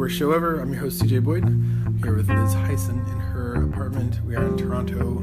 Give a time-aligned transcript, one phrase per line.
[0.00, 0.60] Worst Show Ever.
[0.60, 1.44] I'm your host, CJ Boyd.
[1.44, 4.18] I'm here with Liz Hysen in her apartment.
[4.24, 5.18] We are in Toronto,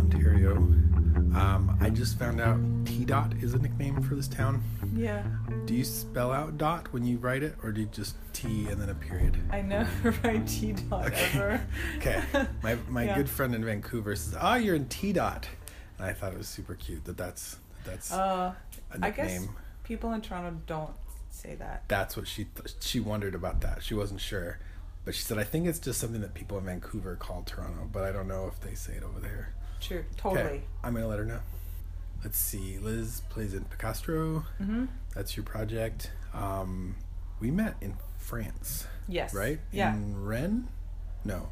[0.00, 0.54] Ontario.
[1.34, 4.62] Um, I just found out T Dot is a nickname for this town.
[4.94, 5.24] Yeah,
[5.64, 8.80] Do you spell out dot when you write it, or do you just T and
[8.80, 9.36] then a period?
[9.50, 11.28] I never write T dot Okay.
[11.34, 11.66] ever.
[11.96, 12.22] Okay.
[12.62, 13.16] My, my Yeah.
[13.16, 15.48] good friend in Vancouver says, "Ah, you're in T Dot,"
[15.98, 18.54] and I thought it was super cute that that's that's Uh,
[18.92, 19.56] a I guess nickname.
[19.82, 20.90] people in Toronto don't
[21.36, 21.84] say that.
[21.88, 23.82] that's what she th- she wondered about that.
[23.82, 24.58] She wasn't sure,
[25.04, 28.04] but she said I think it's just something that people in Vancouver call Toronto, but
[28.04, 29.52] I don't know if they say it over there.
[29.80, 30.62] True, Okay, totally.
[30.82, 31.40] I'm gonna let her know.
[32.24, 32.78] Let's see.
[32.78, 34.44] Liz plays in Picastro.
[34.60, 34.86] Mm-hmm.
[35.14, 36.10] That's your project.
[36.34, 36.96] Um,
[37.40, 39.32] we met in France, Yes.
[39.34, 39.60] right?
[39.70, 39.94] Yeah.
[39.94, 40.66] In Rennes?
[41.24, 41.48] No,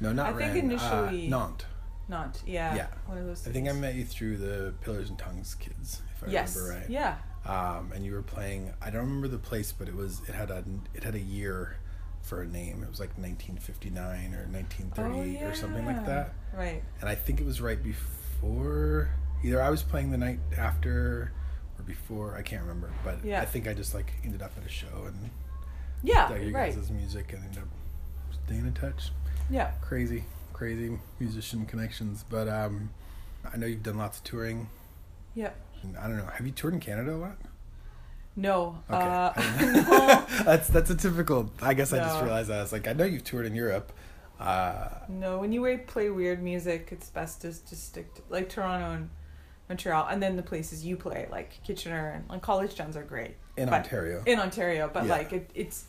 [0.00, 1.64] no, not I think initially- uh, Nantes.
[2.08, 2.42] Not.
[2.44, 2.74] Yeah.
[2.74, 2.86] Yeah.
[3.06, 3.46] One of those.
[3.46, 6.56] I think I met you through the Pillars and Tongues kids, if I Yes.
[6.56, 6.90] remember right.
[6.90, 7.16] Yeah.
[7.46, 8.72] Um, and you were playing.
[8.82, 11.76] I don't remember the place, but it was it had a it had a year
[12.22, 12.82] for a name.
[12.82, 16.34] It was like 1959 or 1938 or something like Oh, that.
[16.54, 16.82] Right.
[17.00, 19.08] And I think it was right before
[19.42, 21.32] either I was playing the night after
[21.78, 22.36] or before.
[22.36, 23.40] I can't remember, but Yeah.
[23.40, 25.30] I think I just like ended up at a show and
[26.02, 26.28] Yeah.
[26.28, 26.74] dug your right.
[26.74, 27.68] guys' music and ended up
[28.44, 29.12] staying in touch.
[29.48, 29.70] Yeah.
[29.80, 32.24] Crazy, crazy musician connections.
[32.28, 32.90] But um,
[33.50, 34.68] I know you've done lots of touring.
[35.34, 35.50] Yeah.
[35.98, 36.26] I don't know.
[36.26, 37.36] Have you toured in Canada a lot?
[38.36, 38.78] No.
[38.90, 38.98] Okay.
[39.04, 39.32] Uh,
[39.88, 40.26] no.
[40.44, 41.50] that's that's a typical.
[41.60, 42.58] I guess I just realized that.
[42.58, 43.92] I was like, I know you've toured in Europe.
[44.38, 48.92] Uh, No, when you play weird music, it's best to just stick to like Toronto
[48.92, 49.10] and
[49.68, 53.36] Montreal, and then the places you play, like Kitchener and like college towns, are great
[53.58, 54.22] in But- Ontario.
[54.26, 54.90] in Ontario.
[54.92, 55.10] But Yeah.
[55.12, 55.84] like it, it's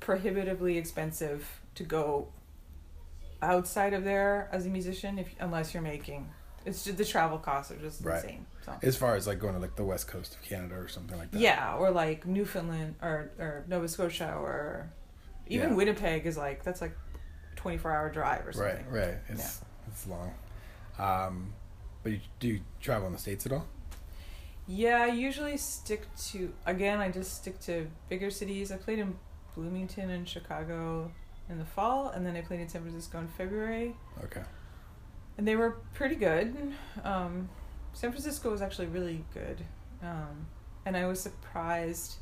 [0.00, 2.28] prohibitively expensive to go
[3.42, 6.30] outside of there as a musician, if unless you're making.
[6.64, 8.22] It's just the travel costs are just Right.
[8.22, 8.46] insane.
[8.64, 11.18] So as far as like going to like the west coast of Canada or something
[11.18, 11.40] like that.
[11.40, 14.90] yeah, or like Newfoundland or or Nova Scotia or
[15.48, 15.74] even Yeah.
[15.76, 16.96] Winnipeg is like that's like
[17.56, 18.86] twenty four hour drive or something.
[18.90, 19.06] Right.
[19.08, 19.18] Right.
[19.28, 20.32] It's it's long.
[20.98, 21.52] Um,
[22.02, 23.66] but you, do you travel in the states at all?
[24.66, 27.00] Yeah, I usually stick to again.
[27.00, 28.70] I just stick to bigger cities.
[28.70, 29.16] I played in
[29.56, 31.10] Bloomington and Chicago
[31.50, 34.42] in the fall, and then I played in San Francisco in February, Okay.
[35.38, 36.54] And they were pretty good.
[37.04, 37.48] Um,
[37.92, 39.58] San Francisco was actually really good,
[40.02, 40.46] um,
[40.86, 42.16] and I was surprised.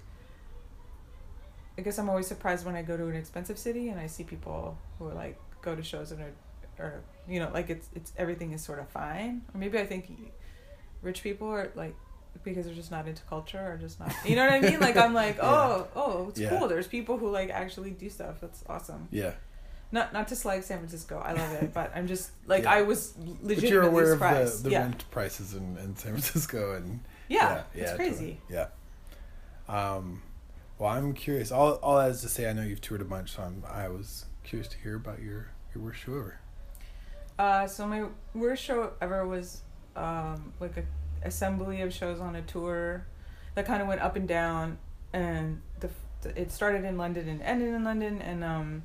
[1.79, 4.23] I guess I'm always surprised when I go to an expensive city and I see
[4.25, 6.33] people who are like go to shows and are,
[6.85, 9.43] or you know, like it's it's everything is sort of fine.
[9.55, 10.11] Or maybe I think
[11.03, 11.95] rich people are like
[12.45, 14.79] because they're just not into culture or just not you know what I mean?
[14.81, 15.43] Like I'm like, Yeah.
[15.49, 16.51] oh, oh, it's Yeah.
[16.51, 16.69] cool.
[16.69, 18.41] There's people who like actually do stuff.
[18.41, 19.09] That's awesome.
[19.11, 19.33] Yeah.
[19.93, 21.19] Not not to slag San Francisco.
[21.19, 22.73] I love it, but I'm just like Yeah.
[22.75, 23.13] I was
[23.43, 24.57] But you're aware surprised.
[24.59, 24.83] of the, the yeah.
[24.83, 28.39] rent prices in, in San Francisco and yeah, yeah, it's crazy.
[28.49, 28.69] totally.
[29.69, 29.95] Yeah.
[29.95, 30.23] Um,
[30.79, 31.53] well, I'm curious.
[31.53, 33.89] All all that is to say, I know you've toured a bunch, so I'm, I
[33.89, 36.41] was curious to hear about your your worst show ever.
[37.39, 39.63] Uh, so my worst show ever was
[39.97, 40.85] um, like a
[41.27, 43.07] assembly of shows on a tour
[43.55, 44.79] that kind of went up and down,
[45.13, 45.91] and the,
[46.23, 48.83] the it started in London and ended in London, and um,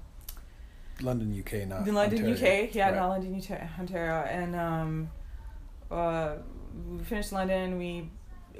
[1.02, 2.64] London, UK, not in London, Ontario.
[2.66, 2.96] UK, yeah, Right.
[2.96, 5.10] not London, UK, Ontario, and um,
[5.92, 6.36] uh,
[6.90, 7.78] we finished London.
[7.78, 8.10] We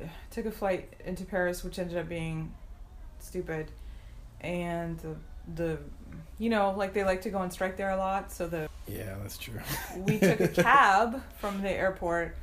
[0.02, 2.54] uh, took a flight into Paris, which ended up being
[3.20, 3.72] stupid,
[4.42, 5.16] and the
[5.56, 5.78] the
[6.40, 9.16] you know like they like to go on strike there a lot, so the Yeah,
[9.22, 9.60] that's true.
[9.98, 12.36] we took a cab from the airport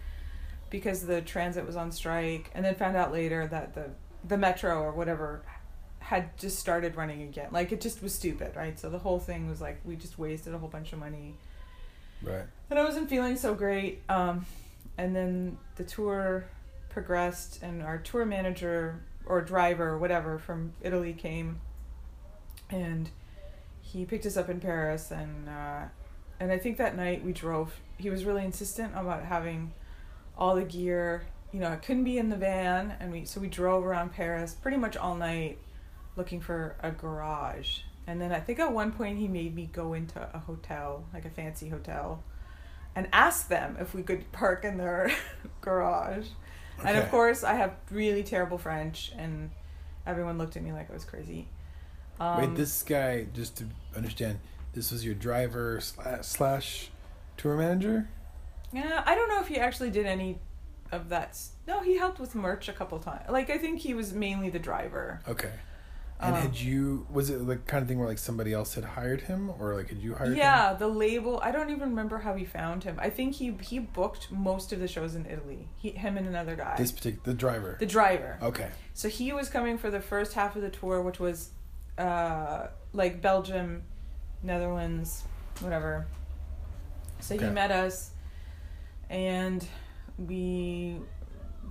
[0.70, 3.90] because the transit was on strike and then found out later that the
[4.26, 5.42] the metro or whatever
[6.12, 7.48] had just started running again.
[7.52, 8.78] Like it just was stupid right?
[8.78, 11.34] So the whole thing was like we just wasted a whole bunch of money.
[12.22, 12.44] Right.
[12.70, 14.46] and i wasn't feeling so great um,
[14.96, 16.44] and then the tour
[16.88, 21.60] progressed and our tour manager or driver or whatever from italy came
[22.70, 23.10] and
[23.80, 25.82] he picked us up in paris and uh,
[26.38, 27.74] and i think that night we drove.
[27.98, 29.72] He was really insistent about having
[30.38, 31.24] all the gear.
[31.52, 34.54] You know it couldn't be in the van and we so we drove around paris
[34.54, 35.58] pretty much all night
[36.16, 39.92] looking for a garage and then i think at one point he made me go
[39.92, 42.22] into a hotel like a fancy hotel
[42.94, 45.10] and ask them if we could park in their
[45.60, 46.26] garage
[46.84, 49.50] and of course i have really terrible french and
[50.06, 51.46] everyone looked at me like i was crazy
[52.22, 53.64] um, Wait, this guy, just to
[53.96, 54.38] understand,
[54.74, 56.90] this was your driver slash, slash
[57.36, 58.08] tour manager.
[58.72, 60.38] Yeah, I don't know if he actually did any
[60.92, 61.38] of that.
[61.66, 63.28] No, he helped with merch a couple times.
[63.28, 65.20] Like I think he was mainly the driver.
[65.28, 65.50] Okay.
[66.22, 68.84] And Um, had you was it the kind of thing where like somebody else had
[68.84, 70.38] hired him, or like had you hired him?
[70.38, 71.40] Yeah, the label.
[71.42, 72.96] I don't even remember how we found him.
[73.00, 75.68] I think he he booked most of the shows in Italy.
[75.76, 76.76] He, him, and another guy.
[76.76, 77.76] This particular the driver.
[77.80, 78.38] the driver.
[78.40, 78.70] Okay.
[78.94, 81.50] So he was coming for the first half of the tour, which was
[81.98, 83.82] uh, like Belgium,
[84.44, 85.24] Netherlands,
[85.58, 86.06] whatever.
[87.18, 88.10] So he met us,
[89.10, 89.66] and
[90.18, 91.00] we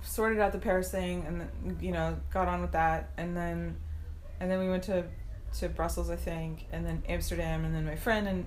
[0.02, 3.76] sorted out the Paris thing, and you know got on with that, and then
[4.42, 5.04] and then we went to
[5.60, 8.46] to Brussels, I think, and then Amsterdam, and then my friend and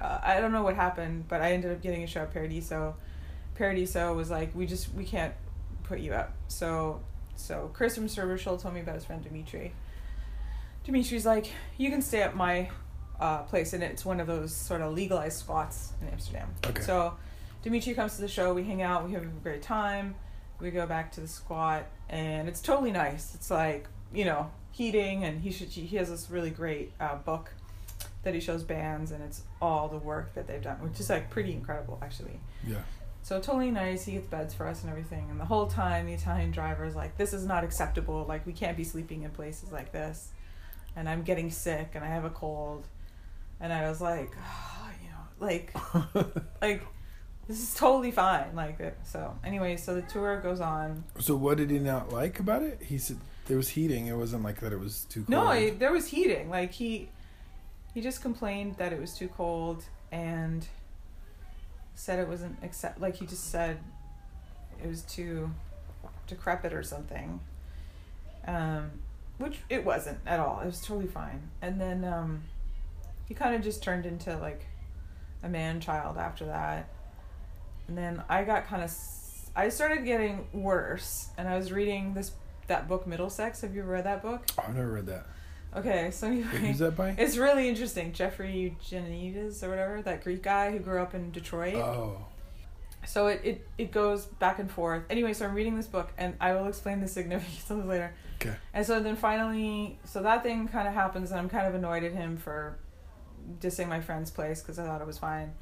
[0.00, 2.94] uh, I don't know what happened, but I ended up getting a show at Paradiso.
[3.56, 5.34] Paradiso was like, we just we can't
[5.82, 6.32] put you up.
[6.46, 7.00] So
[7.34, 9.72] so Chris from Servershell told me about his friend Dimitri.
[10.84, 12.70] Dimitri's like, you can stay at my
[13.18, 16.54] uh, place, and it's one of those sort of legalized squats in Amsterdam.
[16.64, 16.82] Okay.
[16.82, 17.14] So
[17.62, 20.14] Dimitri comes to the show, we hang out, we have a great time.
[20.60, 23.34] We go back to the squat, and it's totally nice.
[23.34, 27.50] It's like you know heating, and he should he has this really great uh, book
[28.24, 31.30] that he shows bands, and it's all the work that they've done, which is like
[31.30, 32.40] pretty incredible actually.
[32.66, 32.78] Yeah.
[33.22, 34.04] So totally nice.
[34.04, 35.28] He gets beds for us and everything.
[35.30, 38.24] And the whole time, the Italian driver is like, "This is not acceptable.
[38.28, 40.30] Like, we can't be sleeping in places like this."
[40.96, 42.86] And I'm getting sick, and I have a cold,
[43.60, 45.74] and I was like, "Ah, you know, like,
[46.60, 46.82] like,
[47.46, 48.54] this is totally fine.
[48.54, 51.04] Like, so anyway, so the tour goes on.
[51.20, 52.82] so what did he not like about it?
[52.82, 54.06] He said there was heating.
[54.06, 54.72] It wasn't like that.
[54.72, 55.28] It was too cold.
[55.28, 56.50] No, I, there was heating.
[56.50, 57.08] Like he,
[57.92, 60.66] he just complained that it was too cold and
[61.94, 63.00] said it wasn't accept.
[63.00, 63.78] Like he just said
[64.82, 65.50] it was too
[66.26, 67.40] decrepit or something.
[68.46, 68.90] Um,
[69.38, 70.60] which it wasn't at all.
[70.60, 71.50] It was totally fine.
[71.60, 72.42] And then um,
[73.26, 74.66] he kind of just turned into like
[75.42, 76.88] a man child after that.
[77.88, 78.92] And then I got kind of,
[79.54, 82.32] I started getting worse, and I was reading this
[82.68, 83.60] that book Middlesex.
[83.62, 84.42] Have you ever read that book?
[84.58, 85.26] Oh, I've never read that.
[85.76, 87.08] Okay, so Wait, anyway, who's that by?
[87.18, 88.12] it's really interesting.
[88.12, 91.74] Jeffrey Eugenides or whatever, that Greek guy who grew up in Detroit.
[91.74, 92.26] Oh.
[93.06, 95.02] So it, it, it goes back and forth.
[95.10, 98.14] Anyway, so I'm reading this book, and I will explain the significance of it later.
[98.40, 98.54] Okay.
[98.72, 102.04] And so then finally, so that thing kind of happens, and I'm kind of annoyed
[102.04, 102.78] at him for
[103.60, 105.52] dissing my friend's place because I thought it was fine.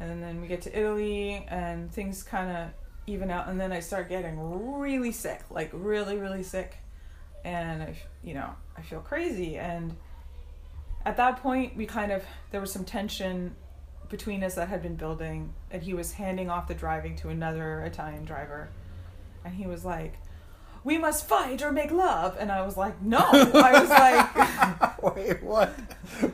[0.00, 2.68] And then we get to Italy, and things kind of
[3.08, 4.38] even out, and then I start getting
[4.78, 6.76] really sick, like really, really sick,
[7.44, 9.56] and I, you know, I feel crazy.
[9.56, 9.96] And
[11.04, 13.54] at that point, we kind of there was some tension
[14.08, 17.80] between us that had been building, and he was handing off the driving to another
[17.82, 18.68] Italian driver,
[19.44, 20.14] and he was like,
[20.84, 24.88] "We must fight or make love," and I was like, "No," I was like.
[25.16, 25.74] Wait, what?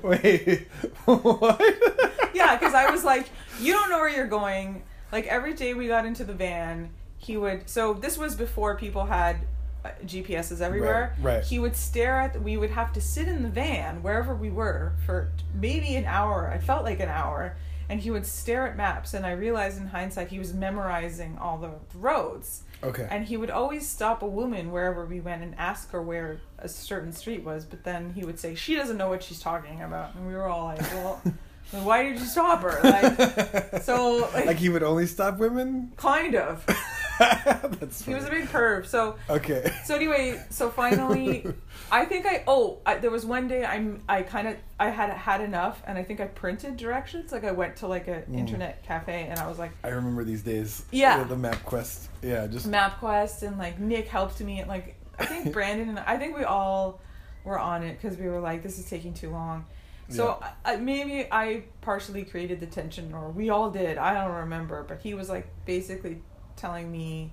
[0.02, 0.68] Wait,
[1.04, 1.60] what?
[2.34, 3.28] yeah, because I was like,
[3.60, 4.82] you don't know where you're going.
[5.14, 7.70] Like every day we got into the van, he would.
[7.70, 9.36] So this was before people had
[9.84, 11.14] uh, GPSs everywhere.
[11.20, 11.44] Right, right.
[11.44, 12.42] He would stare at.
[12.42, 16.50] We would have to sit in the van wherever we were for maybe an hour.
[16.52, 17.56] I felt like an hour,
[17.88, 19.14] and he would stare at maps.
[19.14, 22.64] And I realized in hindsight he was memorizing all the roads.
[22.82, 23.06] Okay.
[23.08, 26.68] And he would always stop a woman wherever we went and ask her where a
[26.68, 30.16] certain street was, but then he would say, She doesn't know what she's talking about.
[30.16, 31.22] And we were all like, Well,
[31.74, 32.80] then why did you stop her?
[32.82, 35.92] Like, so, like, like he would only stop women.
[35.96, 36.64] kind of.
[37.18, 38.86] That's He was a big perv.
[38.86, 39.70] So, Okay.
[39.84, 41.46] so anyway, so finally,
[41.92, 45.10] I think I, oh, I, there was one day I'm, I kind of, I had
[45.10, 47.30] had enough and I think I printed directions.
[47.30, 48.38] Like, I went to like an Mm.
[48.38, 50.84] internet cafe and I was like, I remember these days.
[50.90, 51.22] Yeah.
[51.24, 52.08] The map quest.
[52.22, 55.98] Yeah, just map quest and like Nick helped me and like I think Brandon and
[56.00, 57.00] I think we all
[57.44, 59.66] were on it because we were like this is taking too long.
[60.08, 63.98] So I, I- maybe I partially created the tension or we all did.
[63.98, 66.20] I don't remember, but he was like basically
[66.56, 67.32] telling me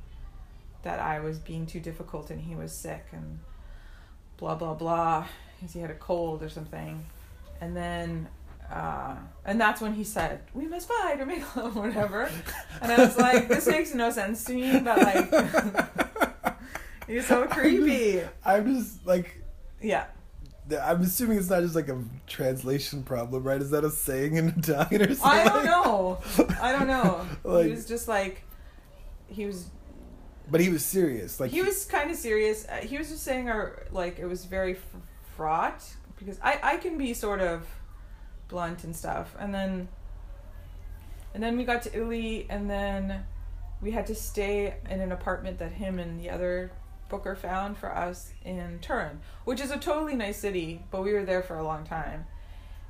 [0.84, 3.40] that I was being too difficult and he was sick and
[4.38, 5.28] blah blah blah
[5.60, 7.06] because he had a cold or something.
[7.60, 8.28] And then
[8.72, 12.30] uh, and that's when he said, "We must fight or make love, or whatever."
[12.82, 16.56] And I was like, "This makes no sense to me," but like,
[17.08, 18.22] you're so creepy.
[18.46, 19.44] I'm just like
[19.82, 20.06] Yeah,
[20.70, 23.62] I'm assuming it's not just like a translation problem, right?
[23.62, 25.24] Is that a saying in Italian or something?
[25.24, 26.20] I don't know.
[26.62, 27.25] I don't know.
[27.44, 28.44] Like- he was just like,
[29.27, 29.70] he was
[30.50, 31.39] But he was serious.
[31.39, 32.68] Like he was kind of serious.
[32.68, 34.77] Uh, He was just saying, our like it was very
[35.36, 35.84] fraught
[36.18, 37.65] because I I can be sort of
[38.48, 39.88] blunt and stuff, and then
[41.34, 43.24] and then we got to Italy, and then
[43.82, 46.72] we had to stay in an apartment that him and the other
[47.12, 51.24] booker found for us in Turin, which is a totally nice city, but we were
[51.24, 52.25] there for a long time.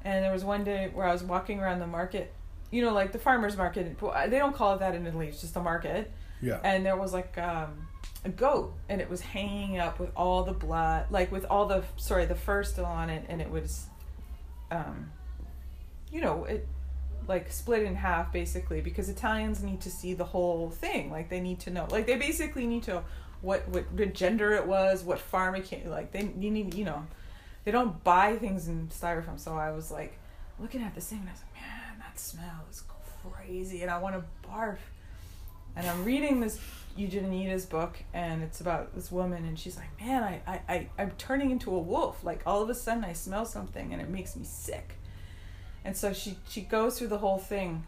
[0.06, 2.34] And there was one day where I was walking around the market,
[2.72, 3.98] you know, like the farmers market.
[4.00, 6.10] They don't call it that in Italy; it's just the market
[6.42, 6.60] yeah.
[6.64, 7.88] and there was like um,
[8.26, 11.84] a goat and it was hanging up with all the blood like with all the
[11.98, 13.86] sorry the fur still on it and it was
[14.72, 15.12] um,
[16.12, 16.68] you know it
[17.28, 21.40] like split in half basically because italians need to see the whole thing like they
[21.40, 23.02] need to know like they basically need to
[23.42, 26.86] what what the gender it was what farm it came like they you need you
[26.86, 27.06] know
[27.64, 29.40] they don't buy things in styrofoam.
[29.40, 30.18] So I was like
[30.60, 32.84] looking at this thing and I was like, man, that smell is
[33.34, 34.78] crazy, and I want to barf.
[35.76, 36.60] And I'm reading this
[36.98, 41.12] Eugenides's book, and it's about this woman, and she's like, man, I, I, I, I'm
[41.12, 42.24] turning into a wolf.
[42.24, 44.96] Like all of a sudden, I smell something, and it makes me sick.
[45.86, 47.86] And so she she goes through the whole thing.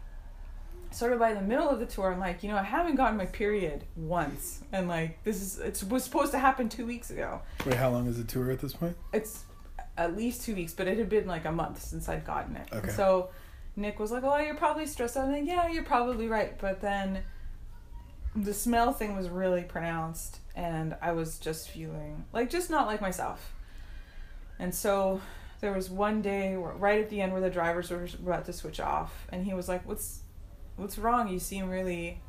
[0.94, 3.16] Sort of by the middle of the tour, I'm like, you know, I haven't gotten
[3.16, 7.40] my period once, and like this is it was supposed to happen two weeks ago.
[7.66, 8.96] Wait, how long is the tour at this point?
[9.12, 9.42] It's
[9.96, 12.68] at least two weeks, but it had been like a month since I'd gotten it.
[12.72, 12.88] Okay.
[12.88, 13.30] And so
[13.74, 16.80] Nick was like, "Oh, you're probably stressed out." I'm like, "Yeah, you're probably right," but
[16.80, 17.24] then
[18.36, 23.00] the smell thing was really pronounced, and I was just feeling like just not like
[23.00, 23.52] myself.
[24.60, 25.20] And so
[25.60, 28.78] there was one day right at the end where the drivers were about to switch
[28.78, 30.20] off, and he was like, "What's
[30.76, 31.28] what's wrong?
[31.28, 32.20] You seem really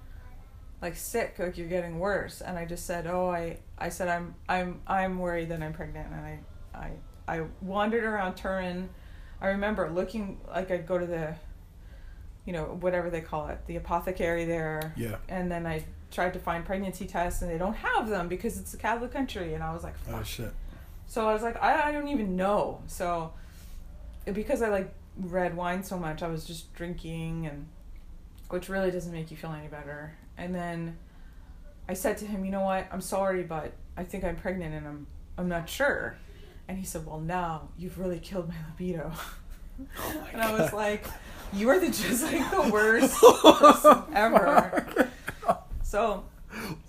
[0.82, 4.36] like sick, like you're getting worse." And I just said, "Oh, I I said I'm
[4.48, 6.40] I'm I'm worried that I'm pregnant." And I
[6.74, 6.92] I
[7.28, 8.90] I wandered around Turin.
[9.42, 11.36] I remember looking like I'd go to the
[12.46, 14.94] you know, whatever they call it, the apothecary there.
[14.96, 15.16] Yeah.
[15.28, 18.74] And then I tried to find pregnancy tests and they don't have them because it's
[18.76, 20.26] a Catholic country and I was like, Oh Fuck.
[20.26, 20.54] shit.
[21.08, 22.82] So I was like, I, I don't even know.
[22.86, 23.34] So
[24.32, 27.68] because I like red wine so much, I was just drinking and
[28.50, 30.16] which really doesn't make you feel any better.
[30.38, 30.98] And then
[31.90, 34.88] I said to him, you know what, I'm sorry, but I think I'm pregnant and
[34.88, 36.16] I'm I'm not sure.
[36.68, 39.12] And he said, Well now you've really killed my libido.
[40.00, 41.06] Oh my and I was like,
[41.52, 45.10] You are the just like the worst person ever.
[45.84, 46.24] So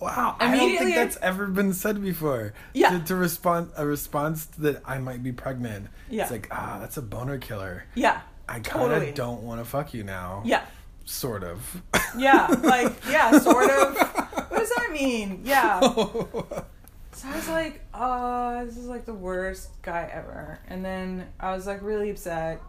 [0.00, 2.54] Wow, I don't think that's ever been said before.
[2.72, 2.90] Yeah.
[2.98, 5.88] To, to respond a response that I might be pregnant.
[6.08, 6.22] Yeah.
[6.22, 7.84] It's like ah, that's a boner killer.
[7.94, 8.20] yeah.
[8.48, 9.10] I kind of Totally.
[9.10, 10.42] don't want to fuck you now.
[10.46, 10.64] Yeah.
[11.06, 11.82] Sort of.
[12.18, 12.46] Yeah.
[12.62, 13.96] Like, yeah, sort of.
[13.96, 15.40] What does that mean?
[15.44, 15.80] Yeah.
[15.80, 20.60] So I was like, oh, this is like the worst guy ever.
[20.68, 22.60] And then I was like really upset.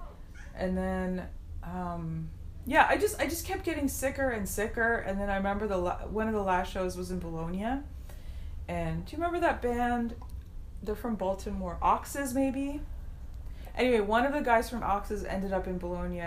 [0.55, 1.27] And then,
[1.63, 2.29] um,
[2.65, 4.97] yeah, I just I just kept getting sicker and sicker.
[4.99, 7.79] And then I remember the la- one of the last shows was in Bologna.
[8.69, 10.15] And do you remember that band?
[10.83, 12.81] They're from Baltimore, Oxes maybe.
[13.75, 16.21] Anyway, one of the guys from Oxes ended up in Bologna,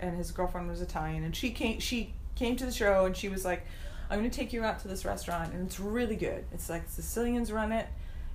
[0.00, 3.28] and his girlfriend was Italian, and she came she came to the show, and she
[3.28, 3.66] was like,
[4.10, 6.44] I'm gonna take you out to this restaurant, and it's really good.
[6.52, 7.86] It's like Sicilians run it,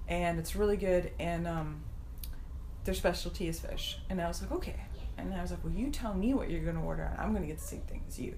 [0.07, 1.83] and it's really good, and um,
[2.85, 3.97] their specialty is fish.
[4.09, 4.79] And I was like, okay.
[5.17, 7.47] And I was like, well, you tell me what you're gonna order, and I'm gonna
[7.47, 8.35] get the same thing as you.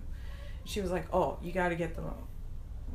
[0.63, 2.03] She was like, oh, you got to get the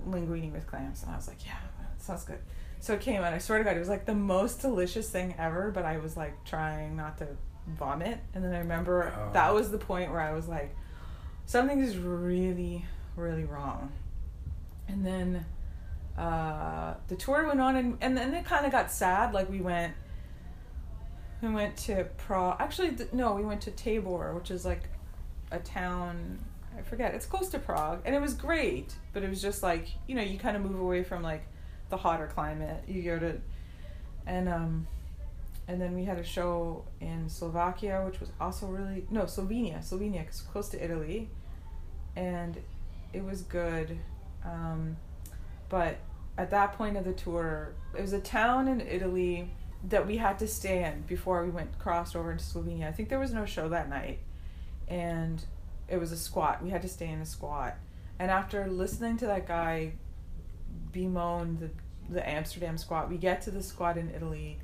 [0.09, 2.39] linguine with clams, and I was like, yeah, that sounds good.
[2.81, 5.35] So it came, and I swear to God, it was like the most delicious thing
[5.39, 5.71] ever.
[5.71, 7.29] But I was like trying not to
[7.67, 9.33] vomit, and then I remember Oh.
[9.33, 10.75] that was the point where I was like,
[11.47, 12.85] something is really,
[13.17, 13.93] really wrong.
[14.89, 15.47] And then
[16.19, 19.33] uh, the tour went on, and, and then it kind of got sad.
[19.33, 19.95] Like we went,
[21.41, 22.57] we went to Prague.
[22.61, 24.83] Actually, th- no, we went to Tabor, which is like
[25.51, 26.39] a town.
[26.79, 27.15] I forget.
[27.15, 28.95] It's close to Prague, and it was great.
[29.13, 31.45] But it was just like you know, you kind of move away from like
[31.91, 32.85] the hotter climate.
[32.87, 33.41] You go to,
[34.27, 34.87] and um,
[35.73, 40.25] and then we had a show in Slovakia, which was also really no Slovenia, Slovenia,
[40.25, 41.31] 'cause close to Italy,
[42.15, 42.59] and
[43.15, 43.99] it was good.
[44.45, 44.99] Um,
[45.71, 45.97] but
[46.37, 49.51] at that point of the tour, it was a town in Italy
[49.89, 52.87] that we had to stay in before we went crossed over into Slovenia.
[52.87, 54.19] I think there was no show that night,
[54.89, 55.43] and
[55.89, 56.63] it was a squat.
[56.63, 57.77] We had to stay in a squat.
[58.19, 59.95] And after listening to that guy
[60.93, 61.71] bemoan the
[62.13, 64.59] the Amsterdam squat, we get to the squat in Italy,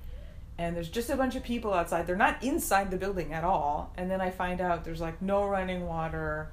[0.59, 2.07] and there's just a bunch of people outside.
[2.07, 3.93] They're not inside the building at all.
[3.97, 6.51] And then I find out there's like no running water.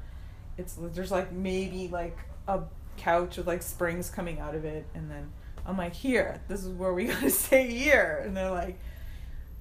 [0.57, 2.61] It's there's like maybe like a
[2.97, 5.31] couch with like springs coming out of it, and then
[5.65, 8.21] I'm like, here, this is where we gotta stay here.
[8.23, 8.77] And they're like,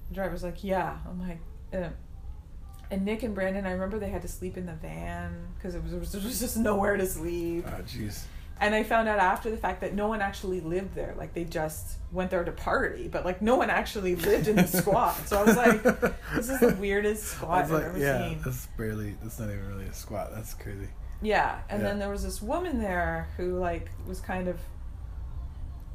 [0.09, 0.97] the driver's like, yeah.
[1.09, 1.39] I'm like,
[1.73, 1.89] uh,
[2.91, 5.83] and Nick and Brandon, I remember they had to sleep in the van because it
[5.83, 7.65] was there was just nowhere to sleep.
[7.67, 8.25] Oh jeez.
[8.61, 11.13] And I found out after the fact that no one actually lived there.
[11.17, 14.67] Like they just went there to party, but like no one actually lived in the
[14.67, 15.15] squat.
[15.27, 15.83] So I was like,
[16.35, 18.41] this is the weirdest squat I've like, ever yeah, seen.
[18.45, 19.15] that's barely.
[19.21, 20.31] That's not even really a squat.
[20.33, 20.87] That's crazy.
[21.21, 21.89] Yeah, and Yeah.
[21.89, 24.57] then there was this woman there who like was kind of,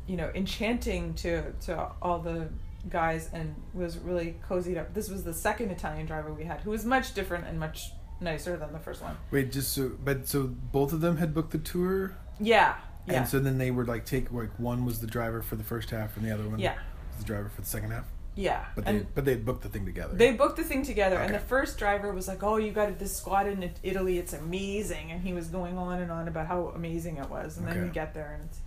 [0.07, 2.49] you know, enchanting to to all the
[2.88, 4.93] guys and was really cozied up.
[4.95, 8.57] This was the second Italian driver we had, who was much different and much nicer
[8.57, 9.17] than the first one.
[9.31, 12.75] Wait, just so, but so both of them had booked the tour, Yeah,
[13.07, 15.65] yeah, and so then they would like take like one was the driver for the
[15.65, 16.75] first half, and the other one yeah,
[17.11, 18.05] was the driver for the second half.
[18.35, 18.65] yeah.
[18.75, 20.15] But they and but they booked the thing together.
[20.17, 21.47] They booked the thing together, and the Okay.
[21.47, 24.19] first driver was like, "Oh, you got this squad in It- Italy.
[24.19, 27.59] It's amazing," and he was going on and on about how amazing it was.
[27.59, 27.93] And then we Okay.
[27.95, 28.59] get there, and it's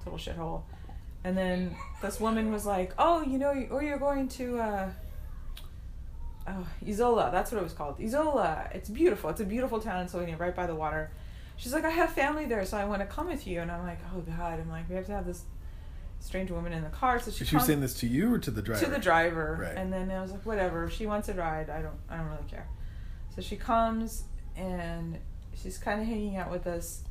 [0.00, 0.62] a total shithole.
[1.24, 4.90] And then this woman was like, "Oh, you know, or you're going to, uh,
[6.48, 7.30] oh, Isola.
[7.32, 8.00] That's what it was called.
[8.00, 8.68] Isola.
[8.72, 9.30] It's beautiful.
[9.30, 11.10] It's a beautiful town in Slovenia, right by the water.
[11.56, 13.60] She's like, I have family there, so I want to come with you.
[13.60, 14.60] And I'm like, oh God.
[14.60, 15.42] I'm like, we have to have this
[16.20, 17.18] strange woman in the car.
[17.20, 17.44] So she.
[17.44, 18.84] Comes- saying this to you or to the driver?
[18.84, 19.76] to the driver Right.
[19.76, 22.26] and then i was like whatever if she wants a ride i don't i don't
[22.26, 22.66] really care
[23.34, 24.24] so she comes
[24.56, 25.18] and
[25.54, 27.02] she's kind of hanging out with us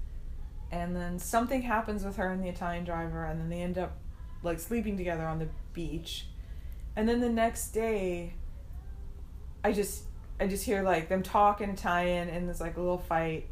[0.71, 3.97] and then something happens with her and the italian driver and then they end up
[4.43, 6.25] like sleeping together on the beach
[6.95, 8.33] and then the next day
[9.63, 10.03] i just
[10.39, 13.47] i just hear like them talk in italian and there's like a little fight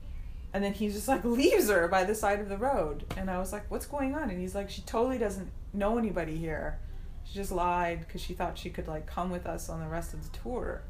[0.53, 3.05] and then he just like leaves her by the side of the road.
[3.17, 4.29] And i was like what's going on?
[4.29, 6.79] And he's like she totally doesn't know anybody here.
[7.25, 10.13] She just lied because she thought she could like come with us on the rest
[10.13, 10.81] of the tour.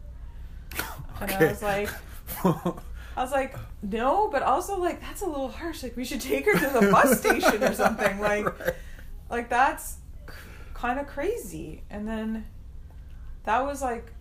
[1.22, 1.90] And i was like
[2.44, 5.84] i was like no but also like that's a little harsh.
[5.84, 8.20] Like we should take her to the bus station or something.
[8.20, 8.74] Like Right.
[9.30, 9.98] like that's
[10.74, 11.84] kind of crazy.
[11.90, 12.46] And then
[13.44, 14.12] that was like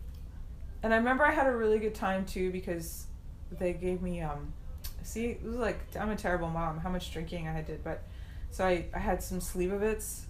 [0.82, 3.06] and i remember i had a really good time too because
[3.52, 4.52] they gave me um
[5.04, 8.02] see it was like i'm a terrible mom how much drinking i had did but
[8.50, 10.22] so i i had some slivovitz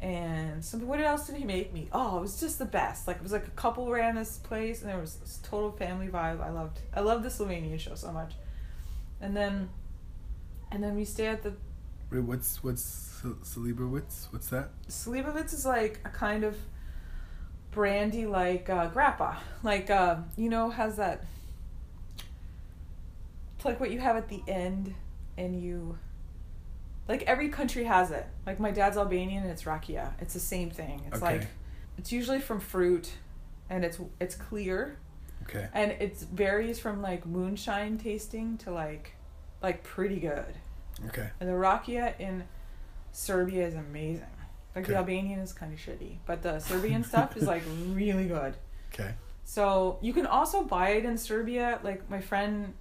[0.00, 3.16] and some what else did he make me oh it was just the best like
[3.16, 6.40] it was like a couple ran this place and there was this total family vibe
[6.42, 8.32] i loved i loved the slovenian show so much
[9.20, 9.68] and then
[10.70, 11.52] and then we stay at the
[12.12, 14.26] Wait, what's what's Celebrowitz?
[14.32, 14.68] What's that?
[14.86, 16.58] Slivovitz is like a kind of
[17.70, 19.36] brandy like uh, grappa.
[19.62, 21.24] Like, uh, you know, has that.
[23.64, 24.94] Like what you have at the end,
[25.36, 25.98] and you.
[27.08, 28.26] Like every country has it.
[28.46, 30.12] Like my dad's Albanian and it's rakia.
[30.20, 31.02] It's the same thing.
[31.08, 31.38] It's Okay.
[31.38, 31.48] like
[31.98, 33.10] it's usually from fruit
[33.68, 34.98] and it's it's clear
[35.42, 35.68] Okay.
[35.74, 39.16] and it varies from like moonshine tasting to like
[39.62, 40.54] like pretty good.
[41.08, 41.28] Okay.
[41.40, 42.44] And the rakia in
[43.10, 44.24] Serbia is amazing.
[44.76, 48.54] Like the Albanian is kind of shitty, but the Serbian stuff is like really good.
[48.94, 49.14] Okay.
[49.44, 51.80] So you can also buy it in Serbia.
[51.82, 52.74] Like my friend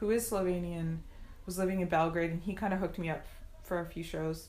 [0.00, 0.98] who is Slovenian
[1.46, 3.24] was living in Belgrade and he kind of hooked me up
[3.62, 4.48] for a few shows.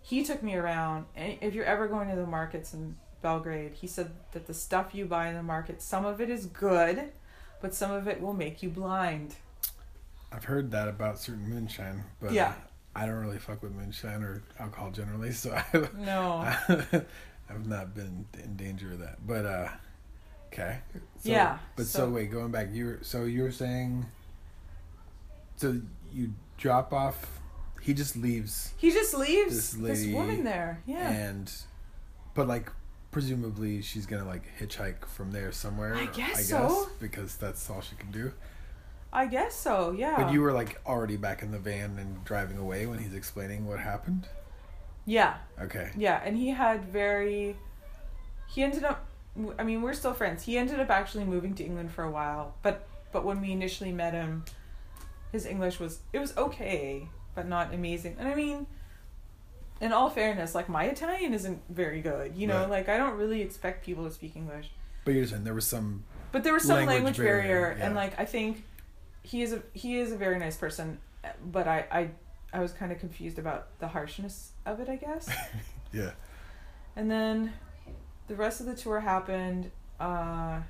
[0.00, 3.86] He took me around and if you're ever going to the markets in Belgrade, he
[3.86, 7.04] said that the stuff you buy in the market, some of it is good,
[7.60, 9.34] but some of it will make you blind.
[10.30, 12.54] I've heard that about certain moonshine, but Yeah.
[12.94, 16.40] I don't really fuck with moonshine or alcohol generally, so I, No.
[17.50, 19.26] I've not been in danger of that.
[19.26, 19.68] But uh,
[20.52, 20.78] okay.
[21.22, 24.04] So, Yeah, But so, so- wait, going back, you were so you were saying,
[25.58, 25.80] so
[26.12, 27.40] you drop off.
[27.82, 30.82] He just leaves, He just leaves This this, woman there.
[30.86, 31.10] Yeah.
[31.10, 31.50] and
[32.34, 32.70] but like
[33.10, 35.94] presumably she's gonna like hitchhike from there somewhere.
[35.94, 36.88] I guess I guess so.
[37.00, 38.32] because that's all she can do.
[39.12, 40.16] I guess so, yeah.
[40.16, 43.66] But you were like already back in the van and driving away when he's explaining
[43.66, 44.28] what happened.
[45.06, 45.36] Yeah.
[45.60, 45.90] Okay.
[45.96, 47.56] Yeah, and he had very
[48.48, 49.06] he ended up
[49.58, 50.42] I mean, we're still friends.
[50.42, 53.92] He ended up actually moving to England for a while, but but when we initially
[53.92, 54.44] met him,
[55.32, 58.16] his English was it was okay, but not amazing.
[58.18, 58.66] And I mean,
[59.80, 62.34] in all fairness, like my Italian isn't very good.
[62.36, 62.70] You know, Right.
[62.70, 64.70] like I don't really expect people to speak English.
[65.04, 67.94] But you're saying there was some But there was some Language language, barrier, barrier, and
[67.94, 68.64] like I think
[69.22, 70.98] he is a he is a very nice person,
[71.44, 72.10] but I I
[72.52, 75.28] I was kind of confused about the harshness of it, I guess.
[75.92, 76.12] yeah.
[76.96, 77.52] and then
[78.26, 79.70] the rest of the tour happened.
[80.00, 80.60] Uh,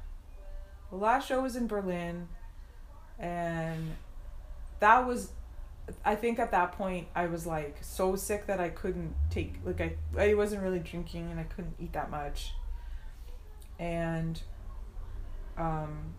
[0.91, 2.29] the last show was in Berlin,
[3.19, 3.93] and
[4.81, 5.33] that was.
[6.05, 9.81] I think at that point I was like so sick that I couldn't take like
[9.81, 12.53] I I wasn't really drinking and I couldn't eat that much.
[13.79, 14.41] And
[15.57, 16.15] um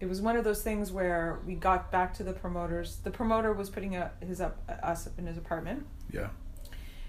[0.00, 2.98] it was one of those things where we got back to the promoters.
[3.02, 6.28] The promoter was putting a, his up us up in his apartment Yeah.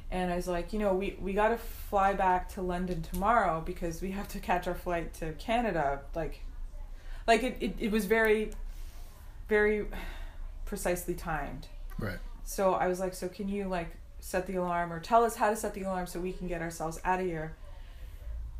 [0.10, 3.62] and I was like, you know, we we got to fly back to London tomorrow
[3.64, 6.00] because we have to catch our flight to Canada.
[6.16, 6.42] Like,
[7.28, 8.50] like it, it, it was very,
[9.48, 9.86] very
[10.70, 11.68] precisely timed.
[11.98, 12.20] Right.
[12.46, 15.50] So I was like, so can you like set the alarm or tell us how
[15.50, 17.56] to set the alarm so we can get ourselves out of here?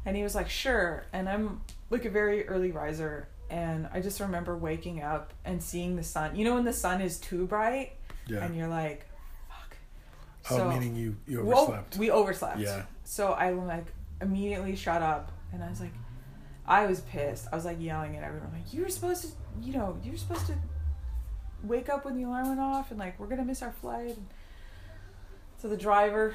[0.06, 1.06] And he was like, sure.
[1.14, 5.96] And I'm like a very early riser, and I just remember waking up and seeing
[5.96, 6.36] the sun.
[6.36, 7.94] You know, when the sun is too bright,
[8.28, 8.44] Yeah.
[8.46, 9.06] and you're like,
[9.48, 9.78] fuck.
[10.52, 11.98] oh, meaning you you overslept.
[11.98, 12.60] we overslept.
[12.60, 12.84] Yeah.
[13.04, 13.86] So I like
[14.22, 15.94] immediately shut up and I was like,
[16.68, 17.48] I was pissed.
[17.52, 19.30] I was like yelling at everyone like, you were supposed to,
[19.62, 20.54] you know, you were supposed to
[21.64, 24.16] wake up when the alarm went off and like we're gonna miss our flight.
[24.16, 24.28] And
[25.58, 26.34] so the driver,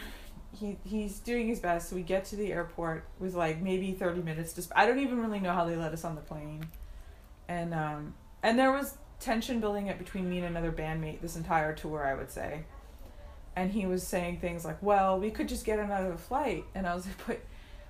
[0.52, 1.90] he he's doing his best.
[1.90, 4.52] So we get to the airport with like maybe thirty minutes.
[4.52, 6.66] Just I don't even really know how they let us on the plane,
[7.48, 11.74] and um and there was tension building up between me and another bandmate this entire
[11.74, 12.04] tour.
[12.06, 12.64] I would say
[13.56, 16.94] and he was saying things like, "Well, we could just get another flight," and I
[16.94, 17.40] was like, "But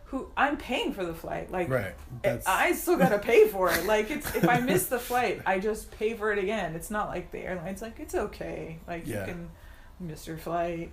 [0.05, 1.51] who I'm paying for the flight.
[1.51, 1.95] Like Right.
[2.23, 3.87] That's I still gotta pay for it.
[3.87, 6.75] Like it's if I miss the flight, I just pay for it again.
[6.75, 8.79] It's not like the airline's like it's okay.
[8.87, 9.21] Like Yeah.
[9.27, 9.51] you can
[10.01, 10.93] miss your flight.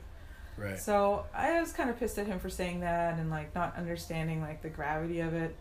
[0.57, 0.79] right.
[0.79, 4.41] So I was kind of pissed at him for saying that and like not understanding
[4.41, 5.55] like the gravity of it.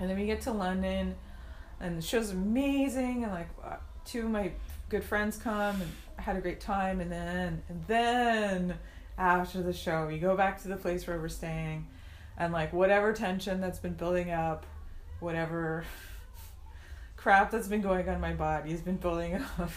[0.00, 1.14] And then we get to London,
[1.78, 4.50] and the show's amazing, and like uh, two of my
[4.88, 7.00] good friends come, and I had a great time.
[7.00, 8.74] And then and then
[9.16, 11.86] after the show, we go back to the place where we're staying,
[12.38, 14.66] and like whatever tension that's been building up,
[15.20, 15.84] whatever
[17.16, 19.70] crap that's been going on in my body has been building up,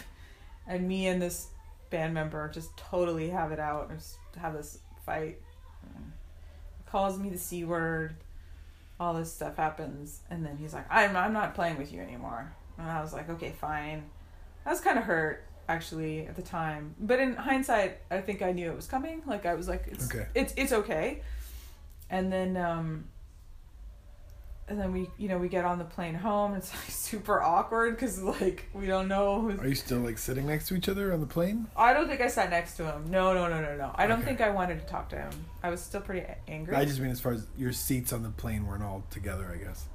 [0.67, 1.49] and me and this
[1.89, 5.39] band member just totally have it out and just have this fight.
[6.87, 8.15] Calls me the c word.
[8.99, 12.53] All this stuff happens, and then he's like, "I'm I'm not playing with you anymore."
[12.77, 14.03] And I was like, "Okay, fine."
[14.65, 18.51] I was kind of hurt actually at the time, but in hindsight, I think I
[18.53, 19.21] knew it was coming.
[19.25, 20.27] Like I was like, "It's Okay.
[20.33, 21.21] it's it's okay."
[22.09, 23.05] And then um.
[24.67, 26.55] And then we, you know, we get on the plane home.
[26.55, 30.47] It's like super awkward because like we don't know who's Are you still like sitting
[30.47, 31.67] next to each other on the plane?
[31.77, 33.11] I don't think I sat next to him.
[33.11, 33.91] No, no, no, no, no.
[33.93, 34.29] I don't Okay.
[34.29, 35.29] think I wanted to talk to him.
[35.61, 36.75] I was still pretty angry.
[36.75, 39.63] I just mean as far as your seats on the plane weren't all together, I
[39.63, 39.85] guess.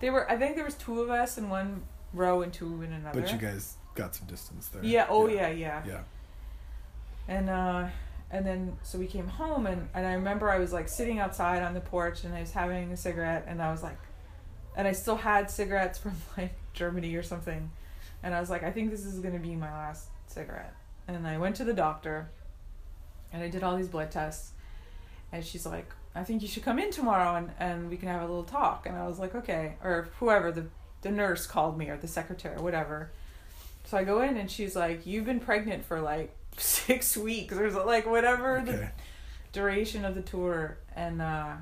[0.00, 0.28] They were.
[0.28, 3.20] I think there was two of us in one row and two in another.
[3.20, 4.84] But you guys got some distance there.
[4.84, 5.06] Yeah.
[5.08, 5.50] Oh yeah.
[5.50, 5.82] Yeah.
[5.86, 6.00] Yeah.
[7.28, 7.86] And uh,
[8.30, 11.62] and then so we came home and and I remember I was like sitting outside
[11.62, 13.98] on the porch and I was having a cigarette and I was like,
[14.76, 17.70] and I still had cigarettes from like Germany or something,
[18.22, 20.74] and I was like, I think this is gonna be my last cigarette.
[21.06, 22.30] And I went to the doctor,
[23.32, 24.52] and I did all these blood tests,
[25.32, 28.22] and she's like, I think you should come in tomorrow and and we can have
[28.22, 28.86] a little talk.
[28.86, 30.66] And I was like, okay, or whoever the
[31.02, 33.10] the nurse called me or the secretary or whatever.
[33.84, 37.70] So I go in and she's like, you've been pregnant for like six weeks or
[37.70, 38.90] so, like whatever the
[39.52, 41.52] duration of the tour and uh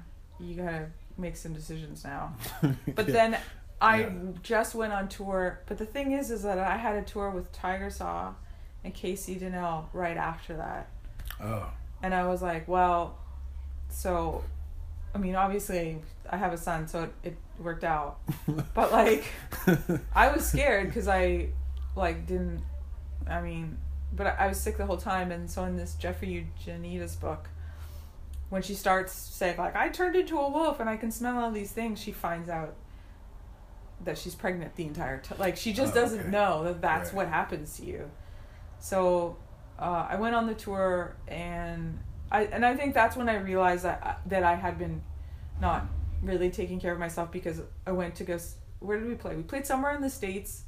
[0.40, 0.86] you gotta
[1.18, 2.34] make some decisions now
[2.94, 3.12] but Yeah.
[3.12, 3.38] then
[3.80, 4.10] i Yeah.
[4.42, 7.52] just went on tour but the thing is is that i had a tour with
[7.52, 8.32] tiger saw
[8.84, 10.88] and casey Donnell right after that
[11.40, 11.70] Oh.
[12.02, 13.18] and i was like well
[13.88, 14.42] so
[15.14, 15.98] i mean obviously
[16.30, 18.18] i have a son so it, it worked out
[18.74, 19.24] but like
[20.14, 21.48] I was scared because I
[21.94, 22.62] like didn't.
[23.28, 23.76] I mean,
[24.14, 26.28] but I, was sick the whole time, and so in this Jeffrey
[26.66, 27.48] Eugenides book,
[28.50, 31.50] when she starts saying like I turned into a wolf and I can smell all
[31.50, 32.74] these things, she finds out
[34.04, 35.38] that she's pregnant the entire time.
[35.38, 36.28] Like she just Oh, doesn't okay.
[36.30, 37.16] know that that's Right.
[37.16, 38.10] what happens to you.
[38.80, 39.36] So
[39.78, 41.98] uh, I went on the tour, and
[42.30, 45.02] I and I think that's when I realized that that I had been
[45.60, 45.86] not
[46.22, 48.38] really taking care of myself because I went to go.
[48.80, 49.36] Where did we play?
[49.36, 50.64] We played somewhere in the states,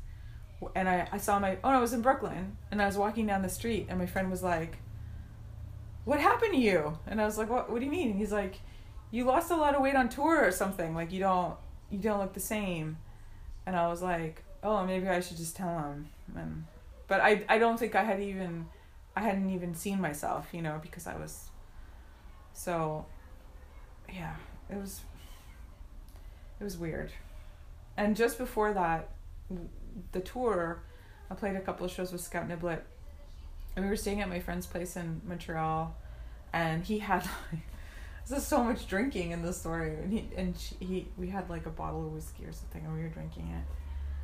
[0.75, 3.43] and I I saw my oh I was in Brooklyn, and I was walking down
[3.43, 4.79] the street, and my friend was like,
[6.05, 7.71] "What happened to you?" And I was like, "What?
[7.71, 8.61] What do you mean?" And he's like,
[9.11, 10.95] "You lost a lot of weight on tour or something.
[10.95, 11.57] Like you don't
[11.91, 12.99] you don't look the same."
[13.67, 16.65] And I was like, "Oh, maybe I should just tell him." And
[17.09, 18.67] but I I don't think I had even
[19.17, 21.51] I hadn't even seen myself, you know, because I was
[22.53, 23.07] so
[24.13, 24.37] yeah,
[24.71, 25.03] it was
[26.61, 27.13] it was weird.
[27.97, 29.09] And just before that,
[30.13, 30.81] the tour,
[31.31, 32.81] I played a couple of shows with Scout Niblett,
[33.77, 35.95] and we were staying at my friend's place in Montreal,
[36.53, 37.63] and he had like
[38.29, 41.67] there's so much drinking in the story, and he and she, he we had like
[41.67, 43.65] a bottle of whiskey or something, and we were drinking it.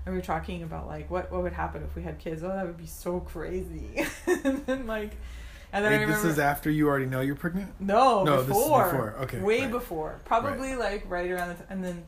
[0.07, 2.43] And we were talking about like what what would happen if we had kids.
[2.43, 4.07] Oh, that would be so crazy.
[4.27, 5.17] and then like,
[5.73, 7.73] and then I Wait, remember this is after you already know you're pregnant?
[7.79, 8.85] no, No, this is before.
[8.85, 9.15] before.
[9.25, 9.71] Okay, Way right.
[9.71, 10.19] before.
[10.25, 12.05] Probably like right around the t- and then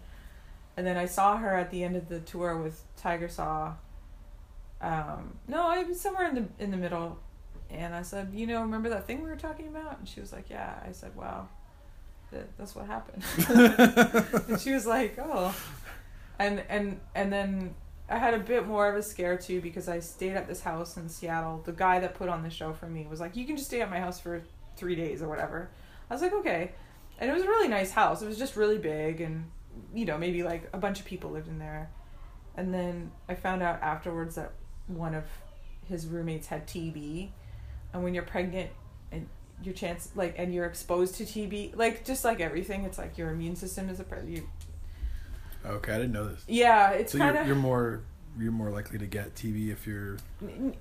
[0.76, 3.74] and then I saw her at the end of the tour with Tiger Saw.
[4.80, 7.18] Um, no, I was somewhere in the in the middle
[7.72, 10.32] and I said, "You know, remember that thing we were talking about?" And she was
[10.32, 11.48] like, "Yeah." I said, "Wow.
[12.30, 13.22] That, that's what happened."
[14.48, 15.54] and she was like, "Oh."
[16.38, 17.74] And and and then
[18.08, 20.96] I had a bit more of a scare too because I stayed at this house
[20.96, 21.62] in Seattle.
[21.64, 23.80] The guy that put on the show for me was like, "You can just stay
[23.80, 24.42] at my house for
[24.76, 25.70] 3 days or whatever."
[26.10, 26.72] I was like, "Okay."
[27.18, 28.20] And it was a really nice house.
[28.20, 29.50] It was just really big and
[29.94, 31.90] you know, maybe like a bunch of people lived in there.
[32.56, 34.52] And then I found out afterwards that
[34.86, 35.24] one of
[35.88, 37.30] his roommates had TB.
[37.92, 38.70] And when you're pregnant
[39.10, 39.26] and
[39.62, 43.30] your chance like and you're exposed to TB, like just like everything, it's like your
[43.30, 44.48] immune system is a pre- you
[45.64, 46.44] okay, I didn't know this.
[46.48, 48.02] yeah, it's So kind you're, of you're more
[48.38, 50.16] you're more likely to get TB if you're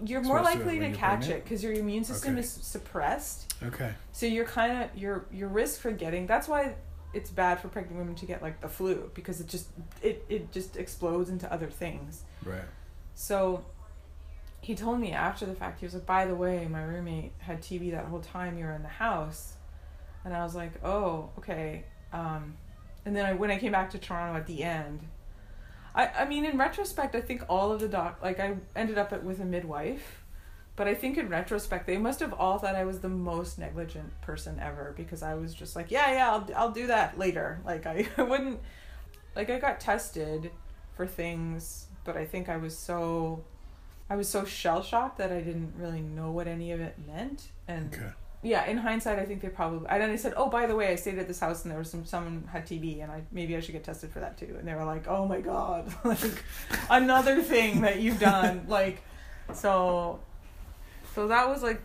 [0.06, 1.32] You're more Supposed to likely to catch pregnant?
[1.40, 2.40] it because your immune system Okay.
[2.40, 3.54] is suppressed.
[3.64, 3.92] okay.
[4.14, 6.28] So you're kind of your your risk for getting.
[6.28, 6.76] That's why
[7.14, 9.68] it's bad for pregnant women to get like the flu because it just
[10.02, 12.24] it it just explodes into other things.
[12.46, 12.64] Right.
[13.16, 13.66] So
[14.62, 17.62] he told me after the fact he was like, by the way, my roommate had
[17.62, 19.56] TB that whole time you were in the house.
[20.24, 21.86] and I was like, oh, okay.
[22.14, 22.56] Um,
[23.06, 25.00] and then I, when I came back to Toronto at the end,
[25.96, 29.12] I, I mean, in retrospect, I think all of the doc, like I ended up
[29.12, 30.21] at, with a midwife,
[30.76, 34.20] but I think in retrospect, they must have all thought I was the most negligent
[34.22, 37.60] person ever because I was just like, yeah, yeah, I'll, I'll do that later.
[37.66, 38.60] Like I, I wouldn't,
[39.36, 40.52] like I got tested
[40.96, 43.44] for things, but I think I was so,
[44.10, 47.48] I was so shell shocked that I didn't really know what any of it meant.
[47.68, 48.10] And Okay.
[48.44, 49.88] yeah, in hindsight, I think they probably.
[49.90, 51.78] And then I said, "Oh, by the way, I stayed at this house, and there
[51.80, 54.56] was some someone had TB, and I maybe I should get tested for that too."
[54.58, 56.44] And they were like, "Oh my god, like
[56.90, 59.02] another thing that you've done." like,
[59.54, 60.20] so,
[61.14, 61.82] so that was like,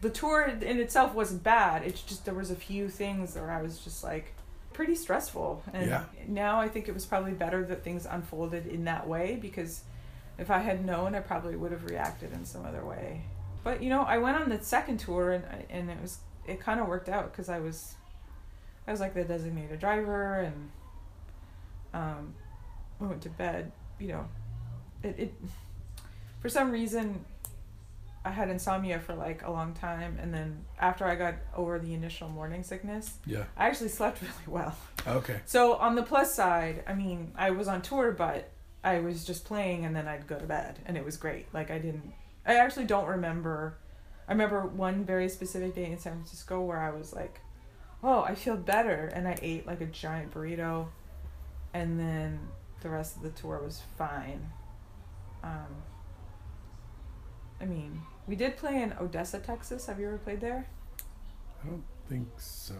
[0.00, 1.82] the tour in itself wasn't bad.
[1.82, 4.32] It's just there was a few things where I was just like
[4.72, 6.04] pretty stressful, and Yeah.
[6.26, 9.82] now I think it was probably better that things unfolded in that way because
[10.38, 13.22] if I had known, I probably would have reacted in some other way.
[13.62, 16.80] But you know, I went on the second tour and and it was it kind
[16.80, 17.94] of worked out because I was
[18.86, 20.70] I was like the designated driver and
[21.92, 22.34] um
[23.00, 23.70] I went to bed.
[23.98, 24.28] You know,
[25.02, 25.34] it it
[26.40, 27.24] for some reason
[28.24, 31.92] I had insomnia for like a long time and then after I got over the
[31.92, 33.44] initial morning sickness, Yeah.
[33.56, 34.74] I actually slept really well.
[35.06, 35.40] Okay.
[35.44, 38.50] So on the plus side, I mean, I was on tour, but
[38.82, 41.46] I was just playing and then I'd go to bed, and it was great.
[41.54, 42.12] Like I didn't,
[42.46, 43.78] I actually don't remember.
[44.28, 47.40] I remember one very specific day in San Francisco where I was like,
[48.02, 50.88] "Oh, I feel better," and I ate like a giant burrito,
[51.72, 52.40] and then
[52.80, 54.50] the rest of the tour was fine.
[55.42, 55.82] Um,
[57.60, 59.86] I mean, we did play in Odessa, Texas.
[59.86, 60.66] Have you ever played there?
[61.62, 62.74] I don't think so.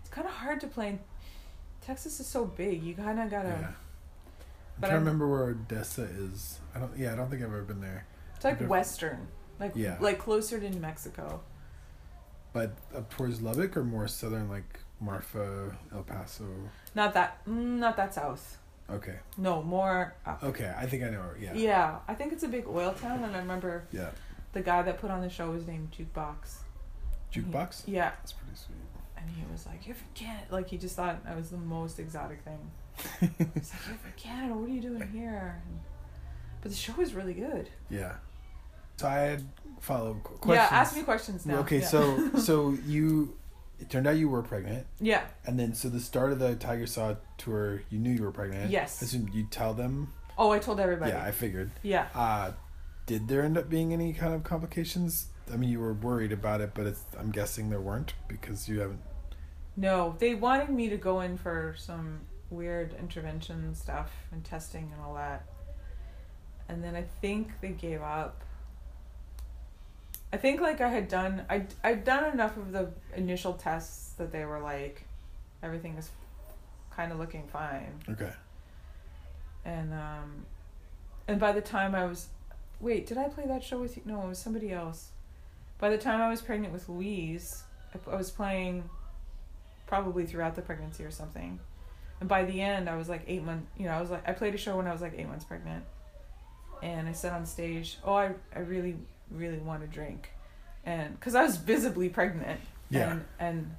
[0.00, 0.88] It's kind of hard to play.
[0.88, 0.98] in
[1.80, 2.82] Texas is so big.
[2.82, 3.48] You kind of gotta.
[3.48, 3.66] Yeah.
[3.66, 6.58] I'm But trying to remember where Odessa is.
[6.74, 6.96] I don't.
[6.96, 8.06] Yeah, I don't think I've ever been there.
[8.36, 9.28] It's like western,
[9.60, 9.96] like Yeah.
[10.00, 11.40] like closer to New Mexico.
[12.52, 16.44] But up towards Lubbock or more southern, like Marfa, El Paso.
[16.94, 18.58] Not that, mm, not that south.
[18.88, 19.16] Okay.
[19.36, 20.42] No, more up.
[20.44, 20.72] Okay.
[20.76, 21.30] I think I know.
[21.40, 21.54] Yeah.
[21.54, 24.10] Yeah, I think it's a big oil town, and I remember Yeah.
[24.54, 26.58] The guy that put on the show was named Jukebox.
[27.32, 27.82] Jukebox.
[27.86, 28.76] Yeah, That's pretty sweet.
[29.16, 31.98] and he was like, "You're from Canada." Like he just thought I was the most
[31.98, 32.70] exotic thing.
[33.20, 34.54] He's like, "You're from Canada.
[34.54, 35.80] What are you doing here?" And,
[36.62, 37.68] but the show was really good.
[37.90, 38.14] yeah.
[38.96, 39.42] So I had
[39.80, 40.54] follow up questions.
[40.70, 41.56] Yeah, ask me questions now.
[41.58, 41.86] Okay, Yeah.
[41.88, 43.36] so so you
[43.80, 46.86] it turned out you were pregnant, yeah, and then so the start of the Tiger
[46.86, 48.70] Saw tour, you knew you were pregnant.
[48.70, 49.02] Yes.
[49.02, 50.12] I assume you tell them.
[50.38, 51.10] oh, I told everybody.
[51.10, 51.72] Yeah, I figured.
[51.82, 52.06] yeah.
[52.14, 52.52] Uh,
[53.06, 55.26] did there end up being any kind of complications?
[55.52, 58.80] I mean, you were worried about it, but it's, I'm guessing there weren't because you
[58.80, 59.00] haven't.
[59.76, 65.02] No, they wanted me to go in for some weird intervention stuff and testing and
[65.02, 65.44] all that.
[66.68, 68.42] And then I think they gave up.
[70.32, 74.32] I think like I had done I I'd done enough of the initial tests that
[74.32, 75.04] they were like
[75.62, 76.10] everything is
[76.90, 78.00] kind of looking fine.
[78.08, 78.32] Okay.
[79.64, 80.46] And um
[81.28, 82.28] and by the time I was
[82.80, 84.02] wait, did I play that show with you?
[84.04, 85.10] No, it was somebody else.
[85.78, 88.88] By the time I was pregnant with Louise, I, I was playing
[89.86, 91.60] probably throughout the pregnancy or something.
[92.20, 93.66] And by the end, I was like eight months.
[93.76, 95.44] You know, I was like I played a show when I was like eight months
[95.44, 95.84] pregnant,
[96.82, 98.96] and I said on stage, "Oh, I I really
[99.30, 100.30] really want to drink,"
[100.84, 102.60] and because I was visibly pregnant.
[102.88, 103.10] Yeah.
[103.10, 103.76] And and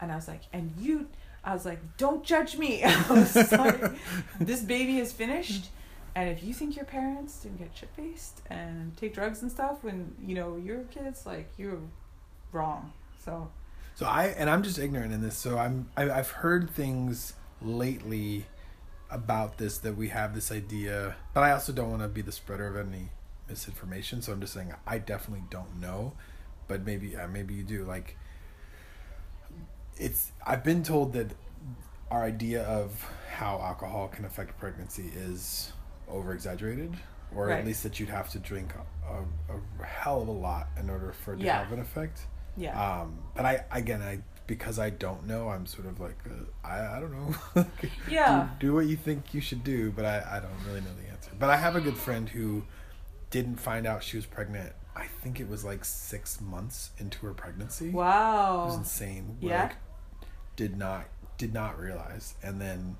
[0.00, 1.08] and I was like, and you.
[1.42, 2.82] I was like, don't judge me.
[2.84, 3.80] I was like,
[4.38, 5.70] this baby is finished.
[6.14, 9.82] And if you think your parents didn't get shit faced and take drugs and stuff
[9.82, 11.78] when, you know, your kids, like, you're
[12.52, 12.92] wrong.
[13.24, 13.50] So,
[13.94, 15.36] So I and I'm just ignorant in this.
[15.36, 18.46] So I'm I, I've heard things lately
[19.10, 22.32] about this that we have this idea, but I also don't want to be the
[22.32, 23.10] spreader of any
[23.48, 24.22] misinformation.
[24.22, 26.14] So I'm just saying I definitely don't know,
[26.68, 27.84] but maybe uh, maybe you do.
[27.84, 28.16] Like
[29.96, 31.32] it's I've been told that
[32.10, 35.72] our idea of how alcohol can affect pregnancy is
[36.10, 36.94] over exaggerated,
[37.34, 37.58] or Right.
[37.60, 38.72] at least that you'd have to drink
[39.08, 39.12] a,
[39.82, 41.62] a, hell of a lot in order for it to Yeah.
[41.62, 42.26] have an effect.
[42.56, 43.00] yeah.
[43.00, 46.96] Um, but I again, I because I don't know, I'm sort of like uh, I
[46.96, 47.66] I don't know.
[48.08, 48.48] Yeah.
[48.58, 51.08] Do, do what you think you should do, but I I don't really know the
[51.10, 51.30] answer.
[51.38, 52.64] But I have a good friend who
[53.30, 54.72] didn't find out she was pregnant.
[54.96, 57.90] I think it was like six months into her pregnancy.
[57.90, 58.62] Wow.
[58.62, 59.36] It was insane.
[59.40, 59.62] Yeah.
[59.62, 59.76] Like,
[60.56, 61.04] did not
[61.38, 62.96] did not realize, and then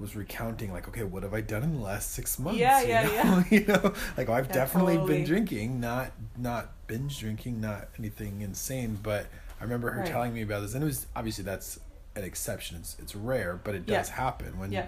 [0.00, 2.58] was recounting like, okay, what have I done in the last six months?
[2.58, 3.12] Yeah, you yeah, know?
[3.12, 3.44] yeah.
[3.50, 5.14] you know, like oh, I've Yeah, definitely totally.
[5.16, 9.26] been drinking, not not binge drinking, not anything insane, but
[9.60, 10.06] I remember her Right.
[10.10, 11.80] telling me about this, and it was obviously that's
[12.16, 12.78] an exception.
[12.78, 14.14] It's it's rare, but it does Yeah.
[14.16, 14.86] happen when Yeah.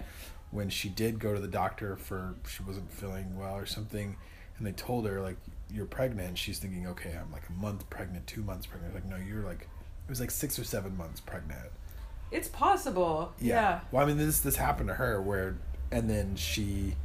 [0.51, 4.15] when she did go to the doctor for she wasn't feeling well or something,
[4.57, 5.37] and they told her like
[5.69, 6.37] you're pregnant.
[6.37, 8.93] She's thinking, okay, I'm like a month pregnant, two months pregnant.
[8.95, 11.69] Like no, you're like it was like six or seven months pregnant.
[12.33, 13.33] It's possible.
[13.39, 13.81] Yeah.
[13.91, 15.55] Well, I mean, this this happened to her where,
[15.91, 16.95] and then she,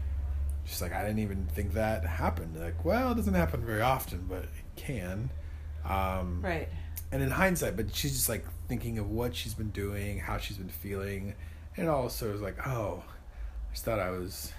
[0.64, 2.58] she's like, I didn't even think that happened.
[2.60, 5.30] Like, well, it doesn't happen very often, but it can.
[5.84, 6.68] Um, Right.
[7.12, 10.56] and in hindsight, but she's just like thinking of what she's been doing, how she's
[10.58, 11.34] been feeling,
[11.76, 14.52] and also was like, oh, I just thought I was,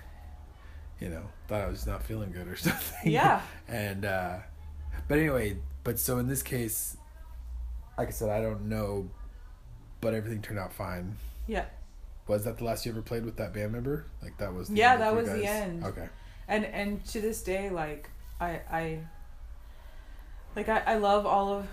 [1.00, 3.12] you know, thought I was not feeling good or something.
[3.12, 3.42] Yeah.
[3.68, 4.38] and uh,
[5.08, 6.96] but anyway, but so in this case,
[7.98, 9.10] like I said, I don't know,
[10.02, 11.16] but everything turned out fine.
[11.48, 11.66] Yeah.
[12.28, 14.06] Was that the last you ever played with that band member?
[14.22, 14.68] Like that was.
[14.70, 15.84] The Yeah, end that was the end.
[15.84, 16.08] Okay.
[16.48, 18.10] and and to this day like
[18.40, 19.00] i i
[20.56, 21.68] like i, I love all of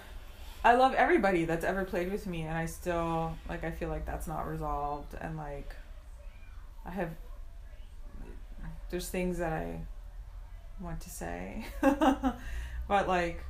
[0.65, 4.05] i love everybody that's ever played with me and i still like i feel like
[4.05, 5.75] that's not resolved and like
[6.85, 7.11] i have
[8.91, 9.81] there's things that i
[10.81, 13.43] want to say but like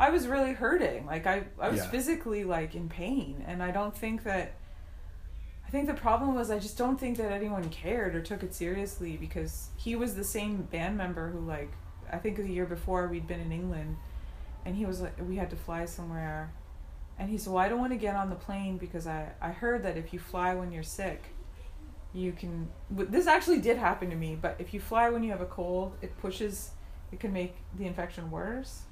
[0.00, 1.90] i was really hurting like i i was Yeah.
[1.90, 4.54] physically like in pain and i don't think that
[5.66, 8.52] I think the problem was I just don't think that anyone cared or took it
[8.52, 11.70] seriously because he was the same band member who like
[12.12, 13.96] I think the year before we'd been in England
[14.64, 16.52] and he was like we had to fly somewhere
[17.20, 19.50] and he said, Well I don't want to get on the plane because I, I
[19.52, 21.22] heard that if you fly when you're sick
[22.12, 25.40] you can this actually did happen to me, but if you fly when you have
[25.40, 26.72] a cold, it pushes
[27.12, 28.82] it can make the infection worse.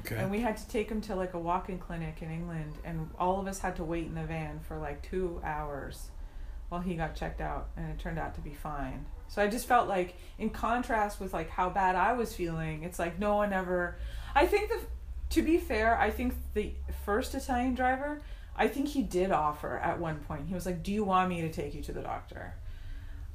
[0.00, 0.16] Okay.
[0.16, 3.40] And we had to take him to like a walk-in clinic in England, and all
[3.40, 6.10] of us had to wait in the van for like two hours
[6.68, 9.06] while he got checked out, and it turned out to be fine.
[9.28, 12.98] So I just felt like, in contrast with like how bad I was feeling, it's
[12.98, 13.96] like no one ever.
[14.34, 14.80] I think the,
[15.30, 16.72] to be fair, I think the
[17.04, 18.22] first Italian driver,
[18.56, 20.46] I think he did offer at one point.
[20.48, 22.54] He was like, "Do you want me to take you to the doctor?"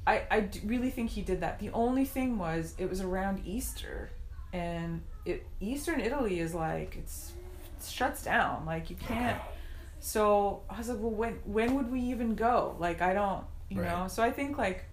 [0.06, 1.58] I I really think he did that.
[1.58, 4.10] The only thing was it was around Easter,
[4.52, 7.32] and it Eastern Italy is like it's
[7.78, 8.64] it shuts down.
[8.66, 9.40] Like you can't.
[10.00, 12.76] So I was like, well, when when would we even go?
[12.78, 13.88] Like I don't, you Right.
[13.90, 14.08] know.
[14.08, 14.84] So I think like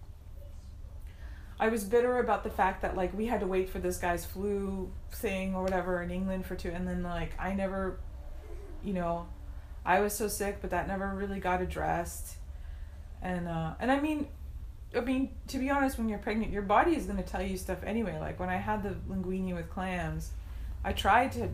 [1.60, 4.26] I was bitter about the fact that like we had to wait for this guy's
[4.26, 8.00] flu thing or whatever in England for two, and then like I never,
[8.84, 9.28] you know,
[9.86, 12.36] I was so sick, but that never really got addressed.
[13.22, 14.28] And uh, and I mean,
[14.96, 17.80] I mean to be honest, when you're pregnant, your body is gonna tell you stuff
[17.86, 18.18] anyway.
[18.20, 20.32] Like when I had the linguine with clams,
[20.84, 21.50] I tried to,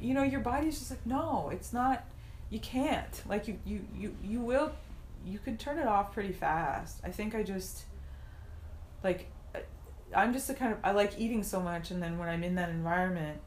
[0.00, 2.04] you know, your body's just like no, it's not.
[2.50, 3.22] You can't.
[3.28, 4.72] Like you you you you will,
[5.24, 7.00] you could turn it off pretty fast.
[7.04, 7.84] I think I just,
[9.02, 9.30] like,
[10.14, 12.54] I'm just the kind of I like eating so much, and then when I'm in
[12.56, 13.40] that environment.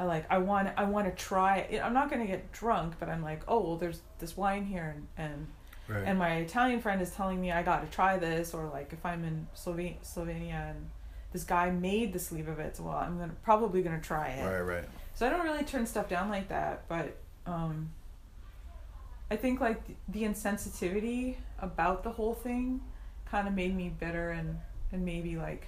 [0.00, 1.80] I like I want I want to try it.
[1.80, 5.08] I'm not gonna get drunk, but I'm like, oh well, there's this wine here, and,
[5.16, 5.46] and
[5.88, 6.04] right.
[6.06, 9.04] and my Italian friend is telling me I got to try this, or like if
[9.04, 10.90] I'm in Sloven- Slovenia and
[11.32, 14.44] this guy made the sleeve of it, so well, I'm gonna probably gonna try it.
[14.44, 14.60] right.
[14.60, 14.84] Right.
[15.14, 17.90] So I don't really turn stuff down like that, but um,
[19.30, 22.80] I think like the insensitivity about the whole thing
[23.26, 24.58] kind of made me bitter and
[24.92, 25.66] and maybe like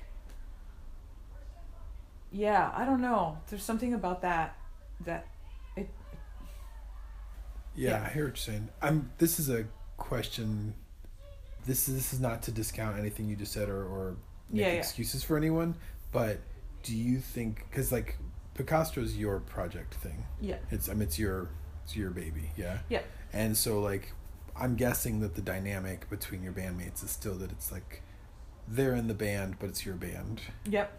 [2.32, 3.38] yeah, I don't know.
[3.48, 4.56] There's something about that
[5.04, 5.26] that
[5.76, 5.88] it
[7.74, 8.06] Yeah, Yeah.
[8.06, 8.68] I hear what you're saying.
[8.80, 9.10] I'm.
[9.18, 9.66] This is a
[10.00, 10.74] question.
[11.66, 14.16] This is this is not to discount anything you just said or or
[14.50, 14.78] make Yeah, yeah.
[14.78, 15.76] excuses for anyone.
[16.10, 16.38] But
[16.82, 18.16] do you think because like
[18.54, 20.24] Picastro's your project thing?
[20.40, 21.48] yeah It's I mean it's your
[21.84, 22.78] it's your baby, yeah.
[22.88, 23.02] Yeah.
[23.32, 24.12] And so like
[24.56, 28.02] I'm guessing that the dynamic between your bandmates is still that it's like
[28.66, 30.40] they're in the band, but it's your band.
[30.68, 30.92] yep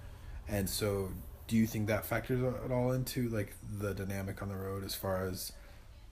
[0.48, 1.12] And so,
[1.48, 4.96] do you think that factors at all into like the dynamic on the road as
[4.96, 5.52] far as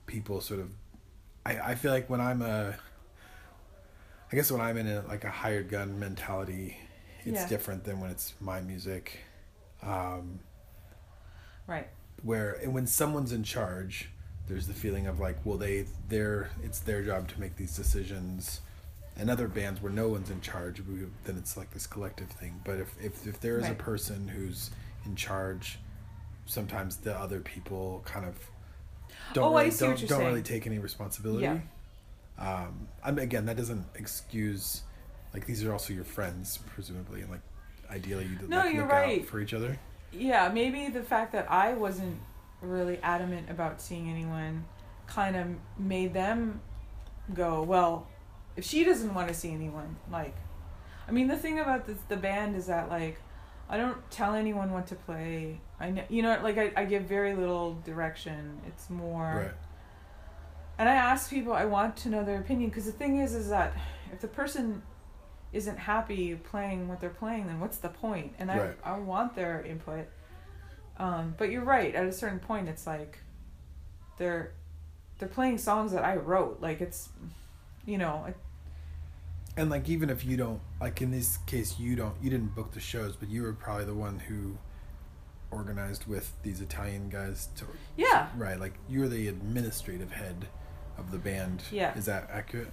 [0.06, 0.70] people sort of?
[1.44, 2.74] I I feel like when I'm a,
[4.32, 6.76] I guess when I'm in a, like a hired gun mentality,
[7.24, 7.48] it's Yeah.
[7.48, 9.18] different than when it's my music.
[9.82, 10.40] Um,
[11.66, 11.88] right
[12.22, 14.10] where and when someone's in charge,
[14.46, 18.60] there's the feeling of like, well, they they're it's their job to make these decisions.
[19.16, 22.60] And other bands where no one's in charge, we, then it's like this collective thing.
[22.64, 24.70] But if if, if there is a person who's
[25.04, 25.78] in charge,
[26.46, 28.36] sometimes the other people kind of
[29.32, 31.44] don't Oh, I really, see don't, you're don't really take any responsibility.
[31.44, 31.58] Yeah.
[32.38, 34.82] Um, I mean, again, that doesn't excuse
[35.34, 37.40] like these are also your friends, presumably, and like
[37.90, 39.20] ideally you No, like, you're look right.
[39.20, 39.78] out for each other.
[40.12, 42.18] yeah maybe the fact that i wasn't
[42.60, 44.64] really adamant about seeing anyone
[45.06, 45.46] kind of
[45.78, 46.60] made them
[47.34, 48.06] go well
[48.56, 50.36] if she doesn't want to see anyone like
[51.08, 53.20] i mean the thing about this, the band is that like
[53.70, 57.04] i don't tell anyone what to play i know you know like i, I give
[57.04, 59.54] very little direction it's more Right.
[60.78, 63.48] and I ask people, I want to know their opinion because the thing is, is
[63.50, 63.74] that
[64.12, 64.82] if the person
[65.52, 68.34] isn't happy playing what they're playing, then what's the point?
[68.38, 68.76] And I, Right.
[68.82, 70.06] I want their input.
[70.96, 71.94] Um, but you're right.
[71.94, 73.18] At a certain point, it's like
[74.16, 74.52] they're
[75.18, 76.60] they're playing songs that I wrote.
[76.62, 77.10] Like it's,
[77.84, 78.24] you know,
[79.56, 82.72] And like even if you don't like in this case you don't you didn't book
[82.72, 84.56] the shows, but you were probably the one who
[85.50, 87.64] organized with these Italian guys to
[87.96, 90.46] yeah, right like you're the administrative head
[90.96, 91.62] of the band.
[91.72, 91.96] Yeah.
[91.96, 92.70] Is that accurate?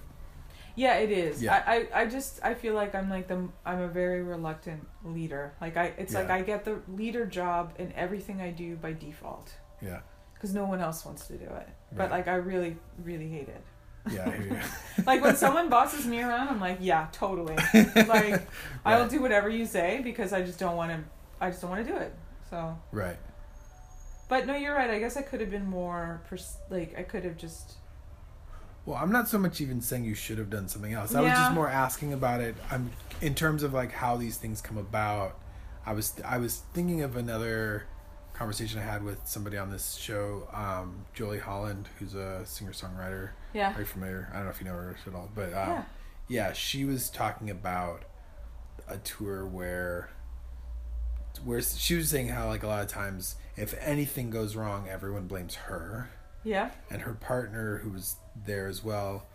[0.76, 1.42] yeah, it is.
[1.42, 1.60] Yeah.
[1.66, 5.52] I, I, I just I feel like I'm like the I'm a very reluctant leader.
[5.60, 9.52] Like I, it's like I get the leader job in everything I do by default
[9.82, 10.00] Yeah.
[10.34, 11.68] because no one else wants to do it.
[11.92, 13.62] But like I really really hate it.
[14.10, 14.58] Yeah, I hear you.
[15.06, 17.54] Like when someone bosses me around, I'm like, yeah, totally.
[17.94, 18.46] Like
[18.84, 20.98] I will do whatever you say because I just don't want to.
[21.40, 22.12] I just don't want to do it.
[22.50, 23.16] So, Right.
[24.28, 24.90] but no, you're right.
[24.90, 27.74] I guess I could have been more pers- like I could have just.
[28.86, 31.14] Well, I'm not so much even saying you should have done something else.
[31.14, 32.54] I was just more asking about it.
[32.70, 32.90] I'm
[33.20, 35.38] in terms of like how these things come about.
[35.86, 37.84] I was I was thinking of another
[38.38, 43.30] conversation I had with somebody on this show, um, Jolie Holland, who's a singer songwriter.
[43.52, 43.72] Yeah.
[43.72, 44.28] Very familiar.
[44.32, 45.84] I don't know if you know her at all, but um, Yeah.
[46.28, 48.04] yeah, she was talking about
[48.86, 50.10] a tour where
[51.44, 55.26] where she was saying how like a lot of times if anything goes wrong, everyone
[55.26, 56.08] blames her
[56.44, 56.70] Yeah.
[56.90, 58.16] and her partner who was
[58.46, 59.26] there as well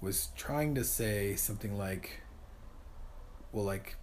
[0.00, 2.20] was trying to say something like
[3.52, 3.96] well like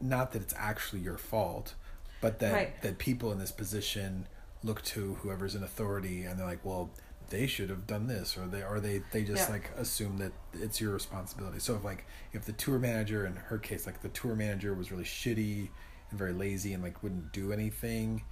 [0.00, 1.74] not that it's actually your fault
[2.20, 2.82] but that Right.
[2.82, 4.26] that people in this position
[4.64, 6.90] look to whoever's in authority and they're like well
[7.30, 9.54] they should have done this or they or they they just Yeah.
[9.54, 13.58] like assume that it's your responsibility so if like if the tour manager in her
[13.58, 15.68] case like the tour manager was really shitty
[16.10, 18.22] and very lazy and like wouldn't do anything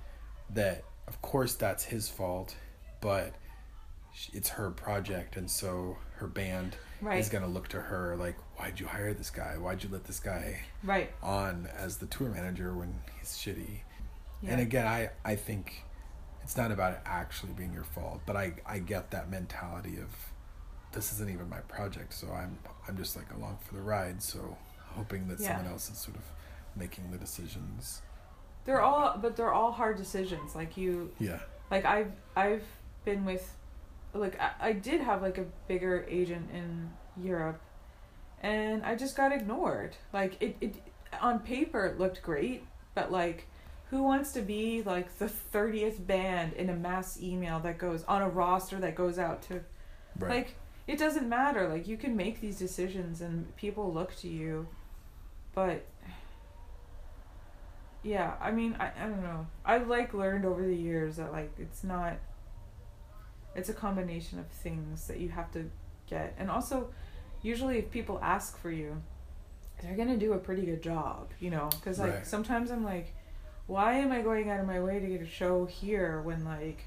[0.50, 2.56] that of course that's his fault
[3.00, 3.34] but
[4.32, 7.18] it's her project and so her band Right.
[7.20, 10.04] is going to look to her like why'd you hire this guy why'd you let
[10.04, 11.10] this guy Right.
[11.22, 13.80] on as the tour manager when he's shitty
[14.42, 14.52] Yeah.
[14.52, 15.84] and again i i think
[16.42, 20.08] it's not about it actually being your fault but i i get that mentality of
[20.92, 24.56] this isn't even my project so i'm i'm just like along for the ride so
[24.94, 25.48] hoping that Yeah.
[25.56, 26.22] someone else is sort of
[26.74, 28.02] making the decisions
[28.64, 30.54] They're all, but they're all hard decisions.
[30.54, 31.38] Like you, yeah
[31.70, 32.64] like I've I've
[33.04, 33.55] been with,
[34.18, 36.90] like I, I did have like a bigger agent in
[37.22, 37.60] Europe,
[38.42, 39.96] and I just got ignored.
[40.12, 40.76] Like it, it
[41.20, 42.64] on paper it looked great,
[42.94, 43.46] but like.
[43.90, 48.20] Who wants to be like the 30th band in a mass email that goes on
[48.20, 49.60] a roster that goes out to
[50.18, 50.56] right Like
[50.86, 51.68] it doesn't matter.
[51.68, 54.66] Like you can make these decisions and people look to you.
[55.54, 55.84] But
[58.02, 59.46] yeah, I mean, I, I don't know.
[59.64, 62.18] I've like learned over the years that like it's not
[63.56, 65.70] it's a combination of things that you have to
[66.08, 66.34] get.
[66.38, 66.90] And also
[67.42, 69.02] usually if people ask for you,
[69.82, 72.26] they're going to do a pretty good job, you know, cuz like Right.
[72.26, 73.12] sometimes I'm like
[73.66, 76.84] why am I going out of my way to get a show here when like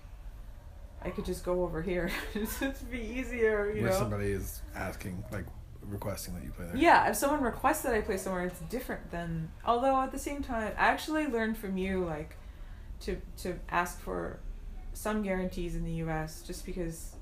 [1.01, 2.09] I could just go over here.
[2.36, 3.97] It'd be easier, you where know.
[3.97, 5.45] somebody is asking like
[5.82, 9.11] requesting that you play there Yeah, if someone requests that I play somewhere, it's different
[9.11, 9.49] than.
[9.65, 12.36] Although at the same time, I actually learned from you like
[13.01, 14.39] to to ask for
[14.99, 16.41] some guarantees in the U.S.
[16.41, 17.15] Just because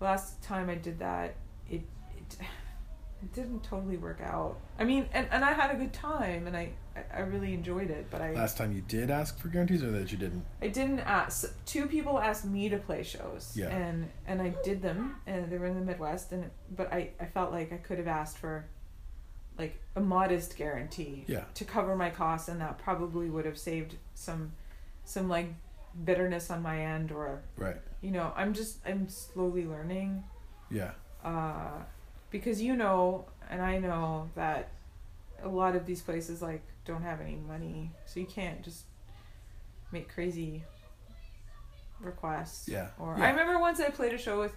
[0.00, 1.34] last time I did that,
[1.70, 1.82] it
[2.18, 2.36] it,
[3.22, 4.58] it didn't totally work out.
[4.78, 6.70] I mean, and, and I had a good time, and I
[7.14, 10.12] I- really enjoyed it, but I last time you did ask for guarantees or that
[10.12, 11.50] you didn't I didn't ask.
[11.64, 13.68] Two people asked me to play shows, Yeah.
[13.70, 17.24] and and I did them, and they were in the Midwest, and but I I
[17.24, 18.66] felt like I could have asked for,
[19.58, 23.96] like a modest guarantee yeah to cover my costs, and that probably would have saved
[24.14, 24.52] some,
[25.06, 25.48] some like
[26.04, 30.24] bitterness on my end, or right you know I'm just I'm slowly learning,
[30.70, 30.92] yeah
[31.24, 31.82] uh,
[32.30, 34.70] because you know and I know that
[35.42, 38.84] a lot of these places like don't have any money, so you can't just
[39.92, 40.64] make crazy
[42.00, 42.68] requests.
[42.68, 42.88] Yeah.
[42.98, 43.26] Or Yeah.
[43.26, 44.54] I remember once I played a show with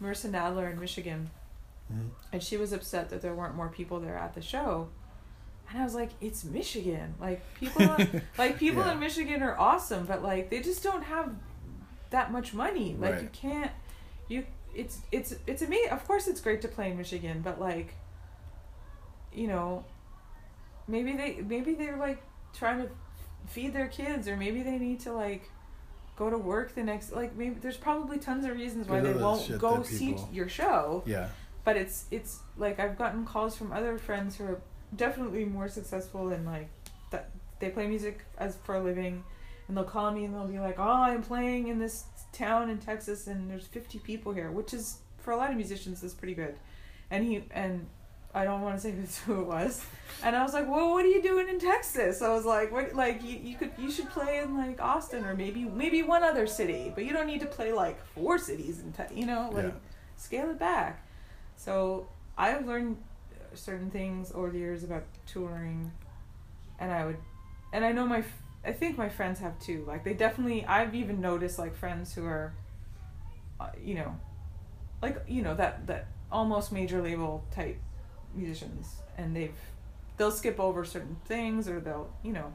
[0.00, 1.30] Marissa Nadler in Michigan,
[1.92, 2.10] Mhm.
[2.32, 4.88] and she was upset that there weren't more people there at the show.
[5.70, 7.14] And I was like, "It's Michigan.
[7.20, 7.96] Like people,
[8.38, 8.92] like people Yeah.
[8.92, 11.32] in Michigan are awesome, but like they just don't have
[12.10, 12.96] that much money.
[12.98, 13.70] Like you can't,
[14.28, 14.46] you.
[14.74, 15.86] It's it's it's me.
[15.90, 17.94] Of course, it's great to play in Michigan, but like,
[19.32, 19.84] you know,
[20.88, 22.88] maybe they maybe they're like trying to
[23.46, 25.48] feed their kids, or maybe they need to like
[26.16, 27.12] go to work the next.
[27.12, 31.28] Like maybe there's probably tons of reasons why they won't go see your show yeah
[31.64, 34.60] but it's it's like I've gotten calls from other friends who are
[34.96, 36.68] definitely more successful and like
[37.10, 39.22] that they play music as for a living
[39.68, 42.78] and they'll call me and they'll be like, "Oh, I'm playing in this town in
[42.78, 46.34] Texas and there's 50 people here," which is for a lot of musicians is pretty
[46.34, 46.56] good.
[47.10, 47.86] And he and
[48.34, 48.94] I don't want to say
[49.26, 49.84] who it was.
[50.24, 52.94] And I was like, "Well, what are you doing in Texas?" I was like, "What?
[52.94, 56.46] Like you, you could you should play in like Austin or maybe maybe one other
[56.48, 59.66] city, but you don't need to play like four cities in te- you know like
[59.66, 59.70] Yeah.
[60.16, 61.06] scale it back."
[61.56, 62.96] So I've learned
[63.54, 65.92] certain things over the years about touring,
[66.78, 67.16] and I would,
[67.72, 68.24] and I know my,
[68.64, 69.84] I think my friends have too.
[69.86, 72.52] Like they definitely, I've even noticed like friends who are,
[73.58, 74.16] uh, you know,
[75.02, 77.78] like you know that that almost major label type
[78.34, 79.54] musicians, and they've,
[80.16, 82.52] they'll skip over certain things or they'll you know.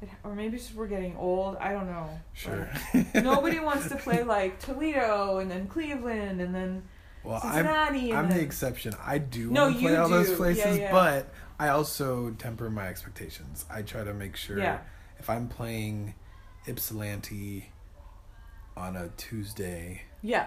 [0.00, 1.56] It, or maybe just we're getting old.
[1.56, 2.08] I don't know.
[2.32, 2.70] Sure.
[3.14, 6.84] Nobody wants to play like Toledo and then Cleveland and then
[7.28, 7.66] well, I'm
[8.12, 8.94] I'm the exception.
[9.04, 10.92] I do No, want to play all those places, Yeah, yeah.
[10.92, 13.66] but I also temper my expectations.
[13.70, 14.78] I try to make sure Yeah.
[15.18, 16.14] if I'm playing
[16.66, 17.70] Ypsilanti
[18.76, 20.46] on a Tuesday, yeah,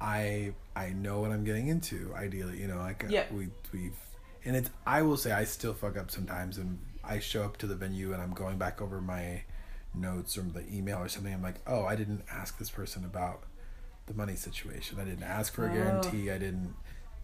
[0.00, 2.14] I I know what I'm getting into.
[2.14, 3.24] Ideally, you know, like uh, Yeah.
[3.32, 3.96] we we've
[4.44, 7.66] and it's I will say I still fuck up sometimes, and I show up to
[7.66, 9.42] the venue and I'm going back over my
[9.94, 11.32] notes or the email or something.
[11.32, 13.42] I'm like, oh, I didn't ask this person about
[14.08, 14.98] the money situation.
[15.00, 15.72] I didn't ask for a Oh.
[15.74, 16.30] guarantee.
[16.30, 16.74] I didn't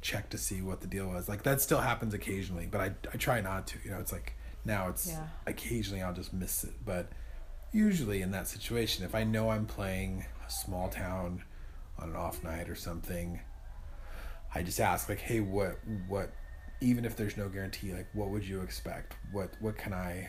[0.01, 1.29] check to see what the deal was.
[1.29, 3.79] Like that still happens occasionally, but I I try not to.
[3.85, 5.27] You know, it's like now it's Yeah.
[5.47, 7.11] occasionally I'll just miss it, but
[7.73, 11.43] usually in that situation, if I know I'm playing a small town
[11.99, 13.41] on an off night or something,
[14.55, 16.31] I just ask like, hey, what what
[16.81, 19.15] even if there's no guarantee, like what would you expect?
[19.33, 20.29] What what can I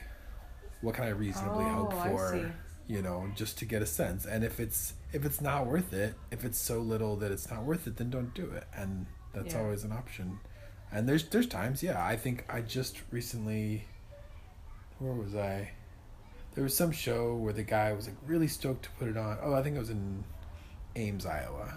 [0.81, 2.53] what can I reasonably oh, hope Oh, I for?
[2.87, 4.25] You know, just to get a sense.
[4.25, 7.63] And if it's if it's not worth it, if it's so little that it's not
[7.63, 8.65] worth it, then don't do it.
[8.75, 9.61] And that's Yeah.
[9.61, 10.39] always an option.
[10.91, 12.05] And there's there's times, yeah.
[12.05, 13.85] I think I just recently
[14.99, 15.71] where was I?
[16.53, 19.37] There was some show where the guy was like really stoked to put it on.
[19.41, 20.23] Oh, I think it was in
[20.95, 21.73] Ames, Iowa.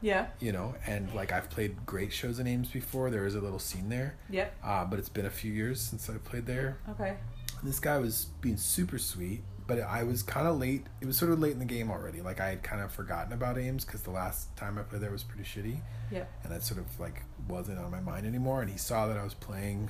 [0.00, 3.08] yeah, You know, and like I've played great shows in Ames before.
[3.10, 6.10] There is a little scene there, yep, uh, but it's been a few years since
[6.10, 6.78] I played there.
[6.90, 7.16] okay,
[7.62, 10.84] This guy was being super sweet, but I was kind of late.
[11.00, 12.20] It was sort of late in the game already.
[12.20, 15.10] Like I had kind of forgotten about Ames because the last time I played there
[15.10, 16.24] was pretty shitty Yeah.
[16.44, 19.22] and that sort of like wasn't on my mind anymore and he saw that i
[19.22, 19.88] was playing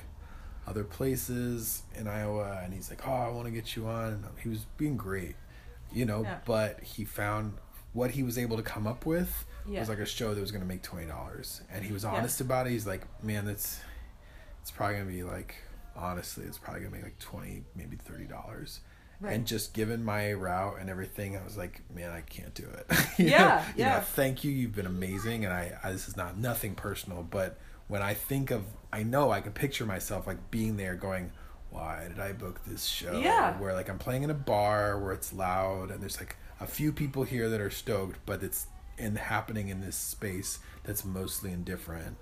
[0.67, 4.25] other places in iowa and he's like oh i want to get you on and
[4.43, 5.35] he was being great
[5.91, 6.37] you know Yeah.
[6.45, 7.53] but he found
[7.93, 10.51] what he was able to come up with yeah, was like a show that was
[10.51, 13.79] going to make $20 and he was honest about it he's like man that's
[14.61, 15.55] it's probably going to be like
[15.95, 18.79] honestly it's probably going to make like 20 maybe $30
[19.19, 19.33] right.
[19.33, 22.85] and just given my route and everything, I was like, man, I can't do it.
[23.17, 23.27] Yeah, know?
[23.75, 23.99] You know, yeah.
[24.01, 24.51] thank you.
[24.51, 25.43] You've been amazing.
[25.45, 27.57] And I, I, this is not nothing personal, but
[27.87, 28.63] when I think of,
[28.93, 31.31] I know I can picture myself like being there going,
[31.71, 33.19] why did I book this show?
[33.19, 33.57] Yeah.
[33.59, 36.91] Where like I'm playing in a bar where it's loud and there's like a few
[36.91, 38.67] people here that are stoked, but it's
[38.99, 42.17] in happening in this space that's mostly indifferent.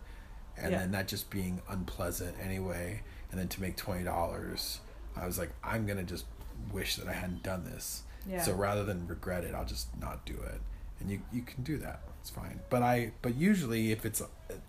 [0.58, 0.80] And Yeah.
[0.80, 3.02] then that just being unpleasant anyway.
[3.32, 4.80] And then to make $20,
[5.18, 6.26] I was like, I'm going to just
[6.72, 8.04] wish that I hadn't done this.
[8.30, 10.62] yeah, So rather than regret it, I'll just not do it.
[11.00, 12.02] And you you can do that.
[12.22, 12.60] It's fine.
[12.70, 14.22] But I but usually if it's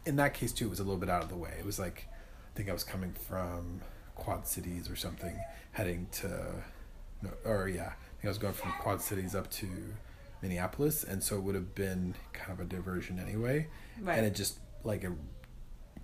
[0.05, 1.55] in that case too, it was a little bit out of the way.
[1.59, 3.81] It was like I think I was coming from
[4.15, 5.39] Quad Cities or something,
[5.73, 6.29] heading to
[7.23, 9.69] no, or yeah, I think I was going from Quad Cities up to
[10.43, 13.69] Minneapolis, and so it would have been kind of a diversion anyway.
[14.03, 15.13] right, And it just like it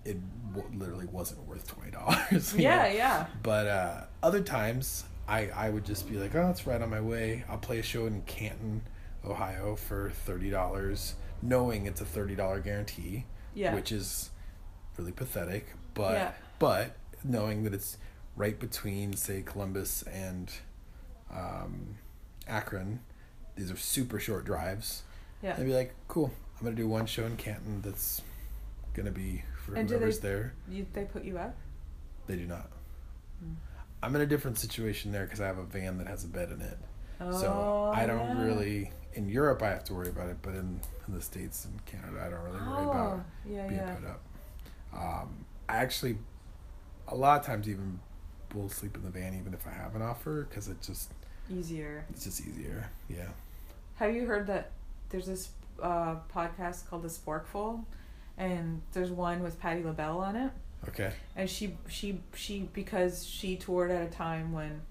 [0.05, 0.17] it
[0.53, 2.53] w- literally wasn't worth twenty dollars.
[2.57, 6.81] yeah, yeah, But uh, other times, I, I would just be like, oh, it's right
[6.81, 7.43] on my way.
[7.49, 8.81] I'll play a show in Canton,
[9.25, 14.31] Ohio for $30, knowing it's a $30 guarantee, yeah, which is
[14.97, 15.67] really pathetic.
[15.93, 16.31] But, Yeah.
[16.59, 17.97] but knowing that it's
[18.35, 20.51] right between, say, Columbus and
[21.33, 21.95] um,
[22.47, 22.99] Akron,
[23.55, 25.03] these are super short drives.
[25.41, 25.55] yeah.
[25.57, 28.21] I'd be like, cool, I'm going to do one show in Canton that's
[28.93, 30.53] going to be for And do whoever's they- there.
[30.69, 31.55] You, they put you up.
[32.27, 32.69] They do not.
[33.39, 33.53] Hmm.
[34.03, 36.51] I'm in a different situation there because I have a van that has a bed
[36.51, 36.77] in it.
[37.21, 38.43] Oh, so I don't yeah.
[38.43, 38.91] really.
[39.13, 42.23] In Europe, I have to worry about it, but in, in the states and Canada,
[42.25, 43.95] I don't really worry Oh, about yeah, being yeah.
[43.95, 44.21] put up.
[44.93, 46.17] Um, I actually,
[47.07, 47.99] a lot of times, even
[48.55, 51.11] will sleep in the van even if I have an offer because it just
[51.51, 52.05] Easier.
[52.09, 52.89] it's just easier.
[53.09, 53.29] Yeah.
[53.95, 54.71] Have you heard that
[55.09, 55.49] there's this
[55.81, 57.83] uh, podcast called The Sporkful,
[58.37, 60.51] and there's one with Patti LaBelle on it,
[60.89, 61.11] Okay.
[61.35, 64.81] and she she she because she toured at a time when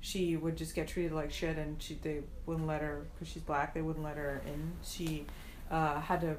[0.00, 3.42] she would just get treated like shit, and she they wouldn't let her because she's
[3.42, 3.74] black.
[3.74, 4.72] They wouldn't let her in.
[4.84, 5.26] She
[5.70, 6.36] uh, had to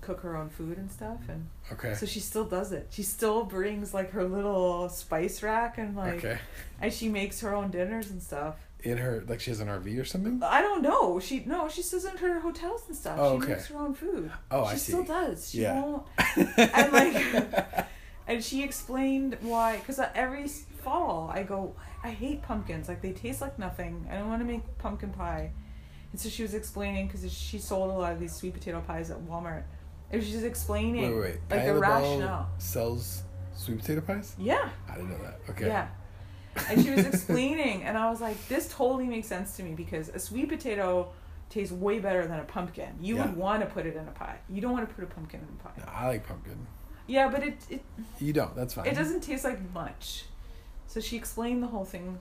[0.00, 1.94] cook her own food and stuff, and Okay.
[1.94, 2.86] so she still does it.
[2.90, 6.38] She still brings like her little spice rack and like, okay.
[6.80, 8.56] and she makes her own dinners and stuff.
[8.80, 10.40] In her like she has an RV or something.
[10.42, 11.18] I don't know.
[11.18, 13.18] She no, she stays in her hotels and stuff.
[13.20, 13.52] Oh, she okay.
[13.54, 14.30] makes her own food.
[14.50, 14.78] Oh, she I see.
[14.78, 15.50] She still does.
[15.50, 15.80] She Yeah.
[15.82, 16.06] won't.
[16.58, 17.86] And like,
[18.26, 19.76] and she explained why.
[19.78, 22.88] Because every fall I go, I hate pumpkins.
[22.88, 24.06] Like they taste like nothing.
[24.10, 25.50] I don't want to make pumpkin pie.
[26.12, 29.10] And so she was explaining because she sold a lot of these sweet potato pies
[29.10, 29.64] at Walmart.
[30.10, 31.56] And she was explaining wait, wait, wait.
[31.56, 32.48] like the rationale.
[32.58, 33.22] sells
[33.54, 34.34] sweet potato pies.
[34.38, 34.68] Yeah.
[34.88, 35.40] I didn't know that.
[35.50, 35.66] Okay.
[35.66, 35.88] Yeah.
[36.68, 40.08] And she was explaining, and I was like, this totally makes sense to me because
[40.08, 41.10] a sweet potato
[41.50, 42.94] tastes way better than a pumpkin.
[43.00, 43.26] You Yeah.
[43.26, 44.38] would want to put it in a pie.
[44.48, 45.84] You don't want to put a pumpkin in a pie.
[45.84, 46.66] No, I like pumpkin.
[47.06, 47.84] Yeah, but it, it
[48.18, 48.54] You don't.
[48.56, 48.86] That's fine.
[48.86, 50.24] it doesn't taste like much.
[50.86, 52.18] So she explained the whole thing.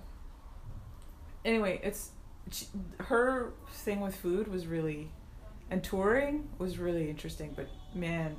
[1.43, 2.09] Anyway, it's
[2.51, 2.65] she,
[2.99, 5.09] her thing with food was really,
[5.69, 7.53] and touring was really interesting.
[7.55, 8.35] But man,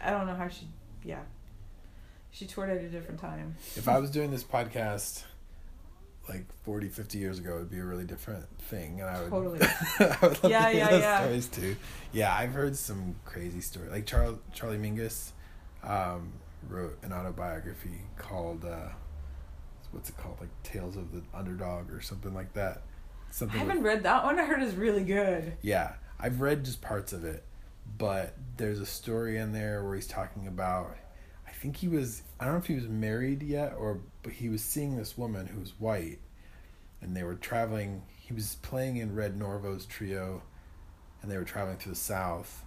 [0.00, 0.66] I don't know how she.
[1.04, 1.20] Yeah,
[2.30, 3.56] she toured at a different time.
[3.76, 5.24] If I was doing this podcast
[6.28, 9.00] like 40, 50 years ago, it would be a really different thing.
[9.00, 9.60] And I would, Totally.
[10.00, 11.20] I would love Yeah, to hear yeah, those yeah.
[11.22, 11.76] stories too.
[12.12, 13.92] Yeah, I've heard some crazy stories.
[13.92, 15.30] Like Charles, Charlie Mingus
[15.82, 16.32] um,
[16.68, 18.88] wrote an autobiography called, uh,
[19.92, 20.36] what's it called?
[20.40, 22.82] Like Tales of the Underdog or something like that.
[23.28, 24.38] I Something haven't with- read that one.
[24.38, 25.56] I heard is really good.
[25.62, 27.44] Yeah, I've read just parts of it,
[27.98, 30.96] but there's a story in there where he's talking about.
[31.46, 32.22] I think he was.
[32.40, 35.46] I don't know if he was married yet, or but he was seeing this woman
[35.46, 36.18] who was white,
[37.00, 38.02] and they were traveling.
[38.18, 40.42] He was playing in Red Norvo's trio,
[41.22, 42.64] and they were traveling through the South,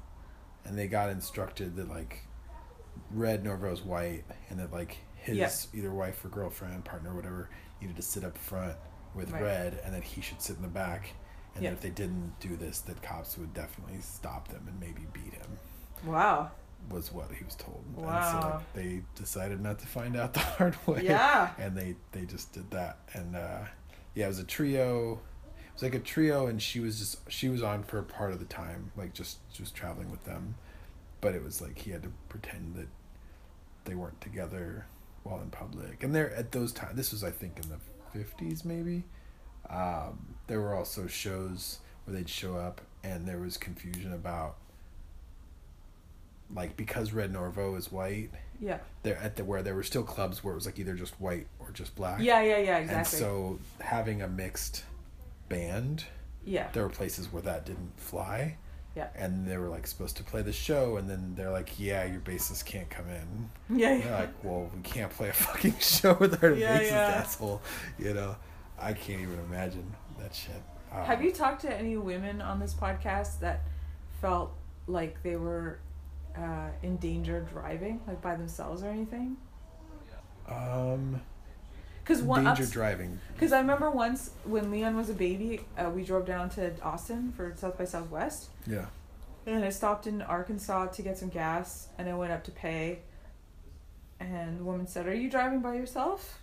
[0.65, 2.23] and they got instructed that like,
[3.11, 5.51] Red Norvo's white, and that like his Yeah.
[5.73, 7.49] either wife or girlfriend, partner, whatever,
[7.81, 8.75] needed to sit up front
[9.15, 9.41] with Right.
[9.43, 11.13] Red, and that he should sit in the back
[11.55, 11.71] and Yeah.
[11.71, 15.33] that if they didn't do this, that cops would definitely stop them and maybe beat
[15.33, 15.57] him.
[16.05, 16.51] Wow.
[16.89, 17.83] Was what he was told.
[17.87, 18.61] And so Wow.
[18.73, 21.03] they decided not to find out the hard way.
[21.03, 21.51] Yeah.
[21.57, 22.99] And they they just did that.
[23.13, 23.65] And uh,
[24.13, 25.13] yeah, it was a trio.
[25.67, 28.31] It was like a trio, and she was just she was on for a part
[28.31, 30.55] of the time, like just just traveling with them.
[31.21, 32.87] But it was like he had to pretend that
[33.89, 34.85] they weren't together
[35.23, 36.03] while in public.
[36.03, 37.79] And there at those times, this was I think in the
[38.13, 39.03] fifties maybe.
[39.69, 44.55] Um, there were also shows where they'd show up and there was confusion about
[46.53, 48.29] like because Red Norvo is white,
[48.59, 48.79] Yeah.
[49.03, 51.47] there at the where there were still clubs where it was like either just white
[51.59, 52.19] or just black.
[52.21, 53.19] Yeah, yeah, yeah, And exactly.
[53.19, 54.83] so having a mixed
[55.47, 56.05] band,
[56.43, 56.69] yeah.
[56.73, 58.57] there were places where that didn't fly.
[58.95, 59.07] Yeah.
[59.15, 62.19] And they were like supposed to play the show and then they're like, Yeah, your
[62.21, 63.77] bassist can't come in.
[63.77, 64.01] Yeah, yeah.
[64.03, 66.97] they're like, Well, we can't play a fucking show with our Yeah, bassist yeah.
[67.21, 67.61] asshole.
[67.97, 68.35] You know?
[68.79, 70.61] I can't even imagine that shit.
[70.91, 73.61] Um, Have you talked to any women on this podcast that
[74.21, 74.53] felt
[74.87, 75.79] like they were
[76.37, 79.37] uh, in danger driving, like by themselves or anything?
[80.47, 81.21] um
[82.09, 83.19] Because one, danger driving.
[83.35, 87.31] because I remember once when Leon was a baby, uh, we drove down to Austin
[87.33, 88.87] for South by Southwest, Yeah.
[89.45, 93.01] and I stopped in Arkansas to get some gas, and I went up to pay,
[94.19, 96.41] and the woman said, "Are you driving by yourself?"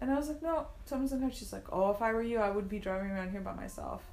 [0.00, 2.38] And I was like, "No, someone's in here." She's like, "Oh, if I were you,
[2.38, 4.04] I would be driving around here by myself."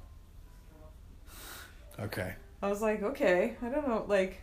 [2.00, 2.34] Okay.
[2.62, 4.42] I was like, okay, I don't know, like,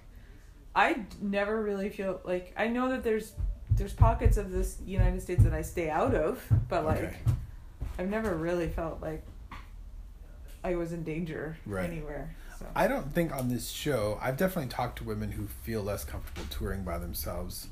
[0.75, 3.33] I never really feel like I know that there's
[3.75, 7.17] there's pockets of this United States that I stay out of, but like, Okay.
[7.99, 9.23] I've never really felt like
[10.63, 11.89] I was in danger Right.
[11.89, 12.35] anywhere.
[12.59, 16.03] So I don't think on this show I've definitely talked to women who feel less
[16.05, 17.67] comfortable touring by themselves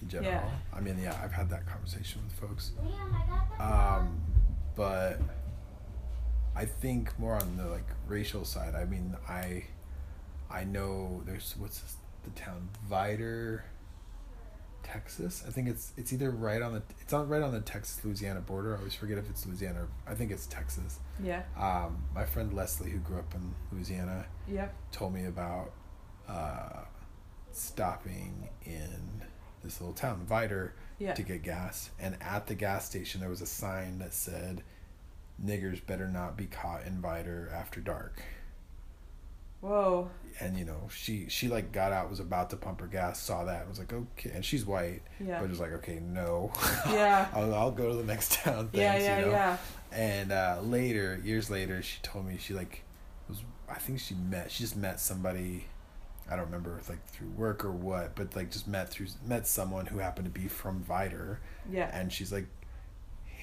[0.00, 0.32] in general.
[0.32, 0.50] Yeah.
[0.74, 2.72] I mean, yeah, I've had that conversation with folks.
[2.82, 3.64] Liam, I got the
[4.04, 4.20] Um,
[4.74, 5.20] but
[6.54, 8.74] I think more on the like racial side.
[8.74, 9.64] I mean, I
[10.50, 13.62] I know there's what's this, the town Vidor,
[14.82, 15.44] Texas.
[15.46, 18.40] I think it's it's either right on the it's on right on the Texas Louisiana
[18.40, 18.74] border.
[18.74, 19.82] I always forget if it's Louisiana.
[19.82, 20.98] Or, I think it's Texas.
[21.22, 25.72] yeah, Um, my friend Leslie, who grew up in Louisiana, yeah, told me about
[26.28, 26.84] uh,
[27.52, 29.22] stopping in
[29.62, 31.14] this little town, Vidor, yeah.
[31.14, 31.90] to get gas.
[32.00, 34.62] And at the gas station, there was a sign that said,
[35.42, 38.22] "Niggers better not be caught in Vidor after dark."
[39.62, 40.10] Whoa,
[40.40, 43.44] And you know, she she like got out, was about to pump her gas, saw
[43.44, 46.50] that, and was like, "Okay." And she's white, yeah, but was like, "Okay, no,
[46.90, 49.30] yeah, I'll, I'll go to the next town." Thanks, yeah, yeah, you know?
[49.32, 49.56] yeah.
[49.92, 52.82] And uh, later, years later, she told me she like
[53.28, 53.38] was.
[53.68, 54.50] I think she met.
[54.50, 55.66] She just met somebody.
[56.28, 59.46] I don't remember if like through work or what, but like just met through met
[59.46, 61.38] someone who happened to be from Vidor.
[61.70, 61.88] Yeah.
[61.92, 62.46] and she's like,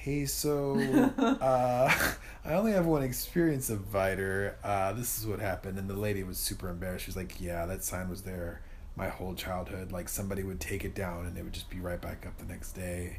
[0.00, 0.78] "Hey, so
[1.18, 1.92] uh,
[2.44, 4.54] I only have one experience of Vidor.
[4.64, 7.04] Uh, this is what happened." And the lady was super embarrassed.
[7.04, 8.62] She was like, "Yeah, that sign was there
[8.96, 9.92] my whole childhood.
[9.92, 12.46] Like somebody would take it down, and it would just be right back up the
[12.46, 13.18] next day."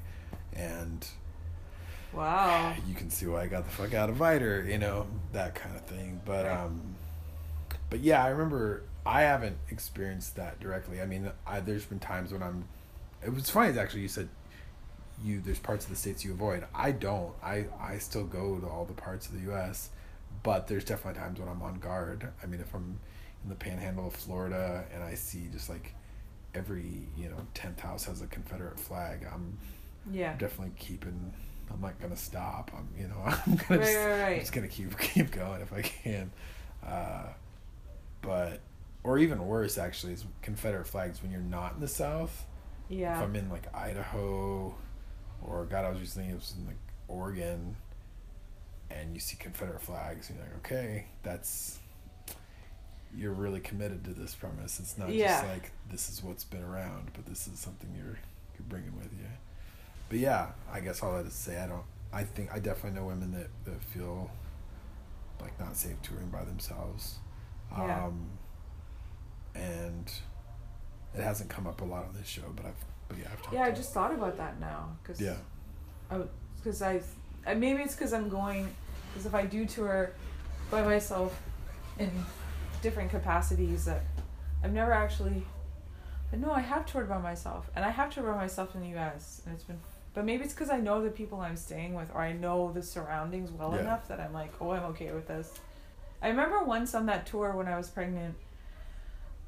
[0.54, 1.08] And
[2.14, 2.74] Wow.
[2.88, 5.76] you can see why I got the fuck out of Vidor, you know, that kind
[5.76, 6.22] of thing.
[6.26, 6.96] But um
[7.90, 11.02] but yeah, I remember I haven't experienced that directly.
[11.02, 12.66] I mean, I there's been times when I'm
[13.24, 14.30] it was funny actually you said
[15.24, 16.66] you there's parts of the states you avoid.
[16.74, 17.34] I don't.
[17.44, 19.90] I I still go to all the parts of the US,
[20.44, 22.28] but there's definitely times when I'm on guard.
[22.44, 23.00] I mean, if I'm
[23.44, 25.94] in the panhandle of Florida and I see just like
[26.54, 29.58] every, you know, 10th house has a Confederate flag, I'm
[30.12, 30.32] Yeah.
[30.32, 31.34] I'm definitely keeping.
[31.72, 32.72] I'm not gonna stop.
[32.76, 35.72] I'm, you know, I'm gonna Right, just, right, I'm just gonna keep keep going if
[35.74, 36.32] I can.
[36.86, 37.28] Uh,
[38.22, 38.60] but,
[39.04, 42.46] or even worse, actually, is Confederate flags when you're not in the South.
[42.90, 43.18] Yeah.
[43.18, 44.76] If I'm in like Idaho,
[45.46, 46.78] or God, I was recently it was in like
[47.08, 47.76] Oregon,
[48.90, 51.80] and you see Confederate flags, and you're like, okay, that's.
[53.14, 54.80] You're really committed to this premise.
[54.80, 55.28] It's not Yeah.
[55.42, 58.18] just like this is what's been around, but this is something you're
[58.58, 59.28] you're bringing with you.
[60.08, 61.84] But yeah, I guess all that is to say, I don't.
[62.14, 64.32] I think I definitely know women that that feel
[65.42, 67.18] like not safe touring by themselves.
[67.72, 68.06] Yeah.
[68.06, 68.30] Um,
[69.56, 70.10] and
[71.14, 72.86] it hasn't come up a lot on this show, but I've
[73.18, 74.96] yeah, I've talked Yeah, I just thought about that now.
[75.04, 75.38] Cause yeah
[76.58, 77.02] Because I,
[77.46, 78.70] I, maybe it's because I'm going.
[79.12, 80.12] Because if I do tour
[80.70, 81.38] by myself
[82.00, 82.10] in
[82.82, 84.04] different capacities, that
[84.64, 85.44] I've never actually.
[86.30, 88.90] But no, I have toured by myself, and I have toured by myself in the
[88.90, 89.42] U.S.
[89.46, 89.80] and it's been.
[90.14, 92.82] But maybe it's because I know the people I'm staying with, or I know the
[92.84, 93.82] surroundings well Yeah.
[93.82, 95.54] enough that I'm like, oh, I'm okay with this.
[96.22, 98.36] I remember once on that tour when I was pregnant.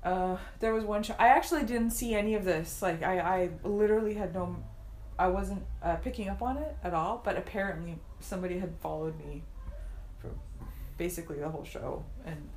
[0.04, 1.16] Uh, there was one show.
[1.18, 2.82] I actually didn't see any of this.
[2.82, 4.58] Like I, I literally had no,
[5.18, 7.22] I wasn't uh, picking up on it at all.
[7.24, 9.44] But apparently somebody had followed me,
[10.20, 10.30] for
[10.98, 12.50] basically the whole show, and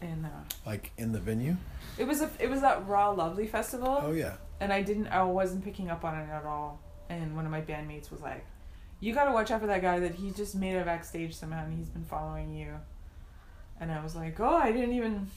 [0.00, 0.28] and uh,
[0.64, 1.56] like in the venue.
[1.98, 5.22] it was a it was that Raw Lovely festival Oh yeah, and I didn't I
[5.24, 6.80] wasn't picking up on it at all.
[7.08, 8.46] And one of my bandmates was like,
[9.00, 11.64] "You got to watch out for that guy that he just made it backstage somehow,
[11.64, 12.74] and he's been following you."
[13.80, 15.28] And I was like, "Oh, I didn't even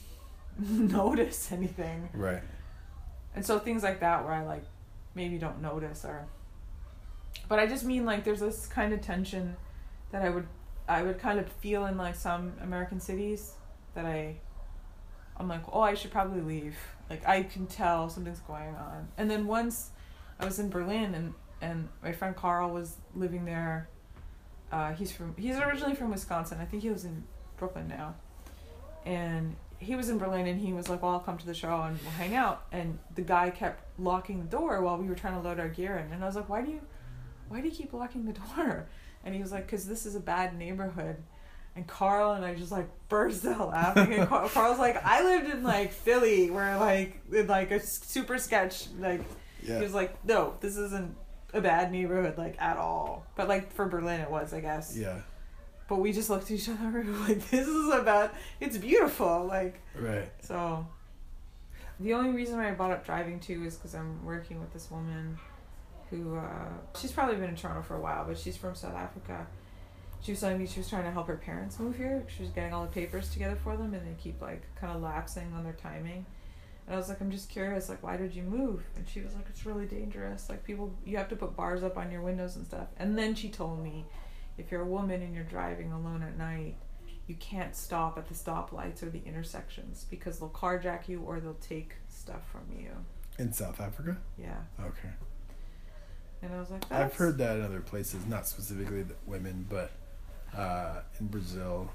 [0.60, 2.42] notice anything." right.
[3.36, 4.64] And so things like that where I like
[5.14, 6.26] maybe don't notice or
[7.50, 9.56] but I just mean like there's this kind of tension
[10.12, 10.48] that I would
[10.88, 13.54] I would kind of feel in like some American cities
[13.94, 14.38] that I
[15.38, 16.78] I'm like, "Oh, I should probably leave."
[17.10, 19.10] Like I can tell something's going on.
[19.18, 19.92] And then once
[20.40, 23.90] I was in Berlin and and my friend Carl was living there.
[24.72, 26.60] Uh, he's from he's originally from Wisconsin.
[26.62, 27.24] I think he lives in
[27.58, 28.16] Brooklyn now.
[29.06, 31.82] And he was in Berlin and he was like, Well, I'll come to the show
[31.82, 32.66] and we'll hang out.
[32.72, 35.98] And the guy kept locking the door while we were trying to load our gear
[35.98, 36.12] in.
[36.14, 36.82] And I was like, Why do you,
[37.50, 38.88] why do you keep locking the door?
[39.26, 41.18] And he was like, Because this is a bad neighborhood.
[41.76, 44.14] And Carl and I just like burst out laughing.
[44.14, 48.38] And Carl, Carl's like, I lived in like Philly where like, in like a super
[48.38, 49.22] sketch, like,
[49.64, 49.78] Yeah.
[49.80, 51.16] he was like, No, this isn't
[51.54, 53.26] a bad neighborhood like at all.
[53.36, 54.96] But like for Berlin it was, I guess.
[54.96, 55.22] yeah.
[55.88, 59.46] But we just looked at each other and we like, This is about it's beautiful.
[59.46, 60.30] Like Right.
[60.42, 60.86] so,
[62.00, 64.90] the only reason why I brought up driving too is because I'm working with this
[64.92, 65.38] woman
[66.10, 66.70] who, uh,
[67.00, 69.48] she's probably been in Toronto for a while, but she's from South Africa.
[70.22, 72.24] She was telling me she was trying to help her parents move here.
[72.36, 75.02] She was getting all the papers together for them, and they keep like kind of
[75.02, 76.26] lapsing on their timing.
[76.88, 78.84] And I was like, I'm just curious, like, why did you move?
[78.96, 80.50] And she was like, it's really dangerous.
[80.50, 82.88] Like, people, you have to put bars up on your windows and stuff.
[82.98, 84.06] And then she told me,
[84.58, 86.76] if you're a woman and you're driving alone at night,
[87.28, 91.56] you can't stop at the stoplights or the intersections because they'll carjack you or they'll
[91.56, 92.92] take stuff from you.
[93.38, 94.18] In South Africa.
[94.38, 94.58] Yeah.
[94.80, 95.10] Okay.
[96.42, 97.14] And I was like, That's...
[97.14, 99.92] I've heard that in other places, not specifically the women, but
[100.56, 101.90] uh, in Brazil.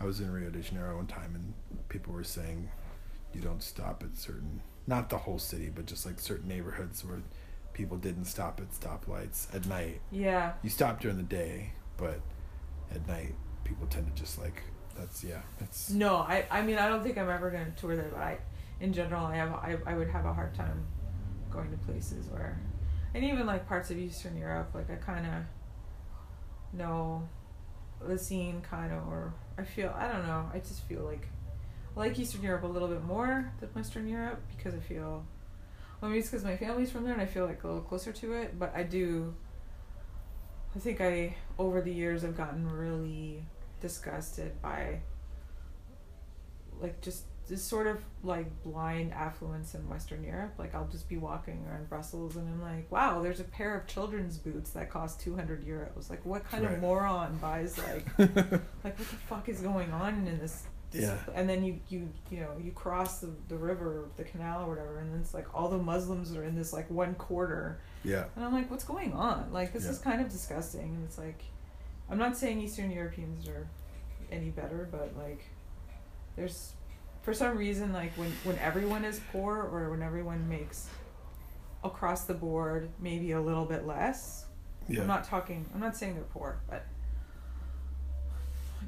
[0.00, 1.54] I was in Rio de Janeiro one time, and
[1.88, 2.68] people were saying
[3.32, 7.22] you don't stop at certain, not the whole city, but just like certain neighborhoods where
[7.74, 10.00] people didn't stop at stoplights at night.
[10.10, 10.52] Yeah.
[10.62, 12.20] You stop during the day, but
[12.94, 14.62] at night people tend to just like
[14.96, 17.96] that's yeah, it's No, I, I mean, I don't think I'm ever going to tour
[17.96, 18.38] there, but I,
[18.80, 20.86] in general, I have, I, I would have a hard time
[21.50, 22.60] going to places where,
[23.14, 27.28] and even like parts of Eastern Europe, like I kind of know
[28.00, 31.28] the scene kind of, or I feel, I don't know, I just feel like,
[31.96, 35.24] I like Eastern Europe a little bit more than Western Europe because I feel,
[36.04, 38.12] well, maybe it's because my family's from there and I feel like a little closer
[38.12, 39.34] to it, but I do,
[40.76, 43.42] I think I, over the years, I've gotten really
[43.80, 45.00] disgusted by
[46.78, 50.52] like just this sort of like blind affluence in Western Europe.
[50.58, 53.86] Like I'll just be walking around Brussels and I'm like, wow, there's a pair of
[53.86, 56.10] children's boots that cost two hundred euros.
[56.10, 56.74] Like what kind Right.
[56.74, 58.28] of moron buys like like
[58.84, 60.64] what the fuck is going on in this
[60.94, 61.16] Yeah.
[61.34, 64.98] And then you you you know you cross the, the river, the canal or whatever,
[65.00, 68.24] and then it's like all the Muslims are in this like one quarter, Yeah.
[68.36, 69.52] and I'm like, what's going on?
[69.52, 69.90] Like this Yeah.
[69.90, 70.94] is kind of disgusting.
[70.94, 71.42] And it's like,
[72.08, 73.66] I'm not saying Eastern Europeans are
[74.30, 75.44] any better, but like,
[76.36, 76.72] there's
[77.22, 80.88] for some reason like when when everyone is poor or when everyone makes
[81.82, 84.44] across the board maybe a little bit less.
[84.88, 85.00] Yeah.
[85.02, 85.64] I'm not talking.
[85.74, 86.84] I'm not saying they're poor, but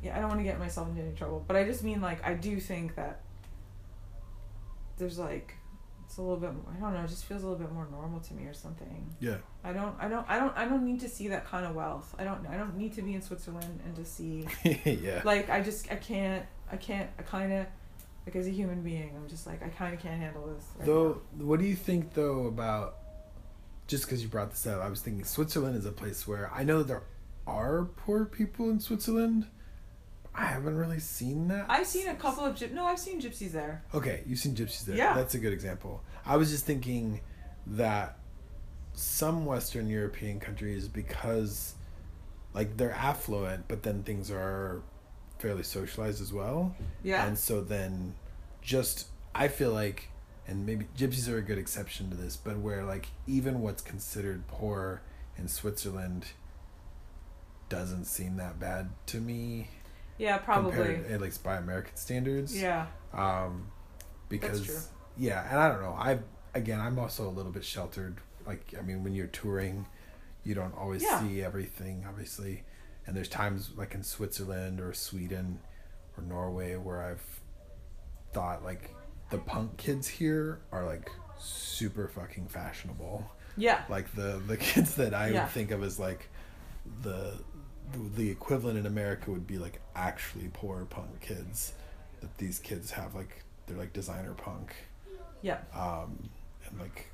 [0.07, 1.45] yeah, I don't want to get myself into any trouble.
[1.47, 3.21] But I just mean like I do think that
[4.99, 5.55] there's like
[6.07, 6.53] it's a little bit.
[6.55, 7.03] more, I don't know.
[7.03, 9.15] It just feels a little bit more normal to me or something.
[9.21, 9.39] yeah.
[9.65, 9.97] I don't.
[9.99, 10.25] I don't.
[10.29, 10.57] I don't.
[10.57, 12.15] I don't need to see that kind of wealth.
[12.19, 12.47] I don't.
[12.47, 14.47] I don't need to be in Switzerland and to see
[14.85, 15.23] yeah.
[15.25, 16.47] like I just I can't.
[16.71, 17.11] I can't.
[17.19, 17.67] I kind of
[18.25, 20.65] like as a human being, I'm just like I kind of can't handle this.
[20.77, 22.99] Right Though, what do you think though about?
[23.89, 26.65] Just because you brought this up, I was thinking Switzerland is a place where I
[26.65, 27.05] know there
[27.47, 29.47] are poor people in Switzerland.
[30.39, 31.67] I haven't really seen that.
[31.69, 32.73] I've seen a couple of gyp.
[32.73, 33.83] No, I've seen gypsies there.
[33.95, 34.97] Okay, you've seen gypsies there.
[34.97, 35.15] Yeah.
[35.15, 36.03] That's a good example.
[36.27, 37.21] I was just thinking
[37.67, 38.19] that
[38.93, 41.75] some Western European countries, because
[42.53, 44.83] like they're affluent, but then things are
[45.39, 46.77] fairly socialized as well.
[47.03, 47.27] Yeah.
[47.27, 48.15] And so then
[48.61, 50.09] just I feel like
[50.49, 54.47] and maybe gypsies are a good exception to this, but where like even what's considered
[54.49, 55.03] poor
[55.39, 56.27] in Switzerland
[57.69, 59.69] doesn't seem that bad to me
[60.19, 60.97] yeah, probably.
[61.11, 62.87] at least by American standards Yeah.
[63.13, 63.67] um
[64.29, 64.79] because true.
[65.17, 66.19] yeah and i don't know i
[66.55, 69.87] again i'm also a little bit sheltered like i mean when you're touring
[70.43, 71.21] you don't always Yeah.
[71.21, 72.65] see everything obviously
[73.07, 75.61] and there's times like in switzerland or sweden
[76.17, 77.23] or norway where i've
[78.33, 78.95] thought like
[79.31, 81.09] the punk kids here are like
[81.39, 83.83] super fucking fashionable Yeah.
[83.89, 85.43] like the the kids that i Yeah.
[85.45, 86.29] would think of as like
[87.03, 87.35] the
[88.17, 91.73] the equivalent in america would be like actually poor punk kids
[92.21, 94.75] that these kids have like they're like designer punk
[95.43, 95.59] Yeah.
[95.75, 96.29] um
[96.69, 97.11] and like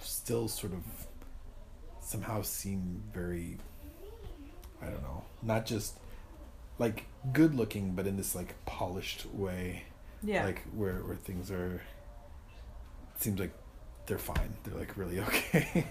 [0.00, 0.82] still sort of
[2.00, 3.58] somehow seem very
[4.80, 5.98] i don't know not just
[6.78, 9.84] like good looking but in this like polished way
[10.22, 10.44] Yeah.
[10.44, 11.76] like where where things are
[13.14, 13.52] it seems like
[14.06, 15.86] they're fine they're like really okay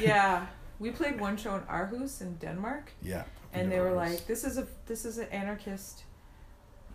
[0.00, 0.46] yeah.
[0.78, 3.96] We played one show in Aarhus in Denmark, yeah and they were Yours.
[3.96, 6.04] like, "This is a this is an anarchist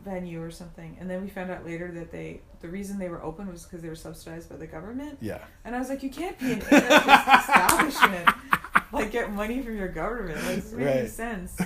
[0.05, 3.23] venue or something." And then we found out later that they the reason they were
[3.23, 5.17] open was because they were subsidized by the government.
[5.21, 8.29] yeah And I was like, "You can't be an anarchist establishment."
[8.91, 10.37] Like get money from your government.
[10.45, 11.57] Like, doesn't make any sense.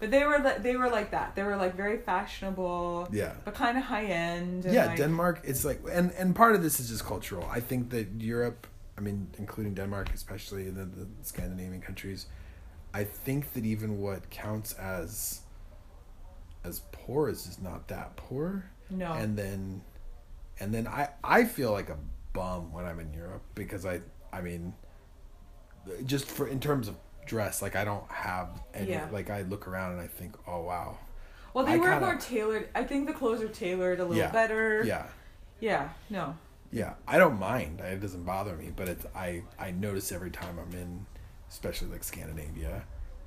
[0.00, 1.36] But they were they were like that.
[1.36, 4.64] They were like very fashionable, yeah but kind of high end.
[4.64, 7.90] yeah like, denmark it's like and and part of this is just cultural i think
[7.90, 8.66] that europe
[9.02, 12.26] mean including denmark especially the, the scandinavian countries
[12.94, 15.40] i think that even what counts as
[16.64, 19.12] as poor is is not that poor No.
[19.12, 19.82] and then
[20.60, 21.98] and then i i feel like a
[22.32, 24.00] bum when i'm in europe because i
[24.32, 24.72] i mean
[26.04, 26.94] just for in terms of
[27.26, 29.08] dress like i don't have any Yeah.
[29.12, 30.98] like i look around and i think oh wow
[31.54, 32.68] well, they I were kinda- more tailored.
[32.74, 34.30] I think the clothes are tailored a little Yeah.
[34.30, 34.82] better.
[34.86, 35.06] yeah
[35.60, 35.90] Yeah.
[36.08, 36.34] No.
[36.72, 37.80] Yeah, I don't mind.
[37.80, 41.06] It doesn't bother me, but it's I I notice every time I'm in,
[41.50, 42.84] especially like Scandinavia,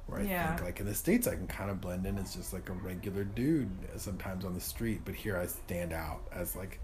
[0.07, 0.47] where I Yeah.
[0.47, 2.73] think like in the states I can kind of blend in as just like a
[2.73, 6.79] regular dude sometimes on the street, but here I stand out as like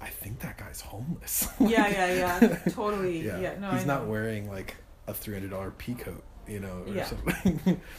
[0.00, 1.48] I think that guy's homeless.
[1.60, 2.58] Yeah, yeah, yeah.
[2.68, 3.26] Totally.
[3.26, 3.58] yeah, Yeah.
[3.58, 7.04] No, he's not wearing like a three hundred dollar pea coat, you know, or Yeah.
[7.04, 7.80] something.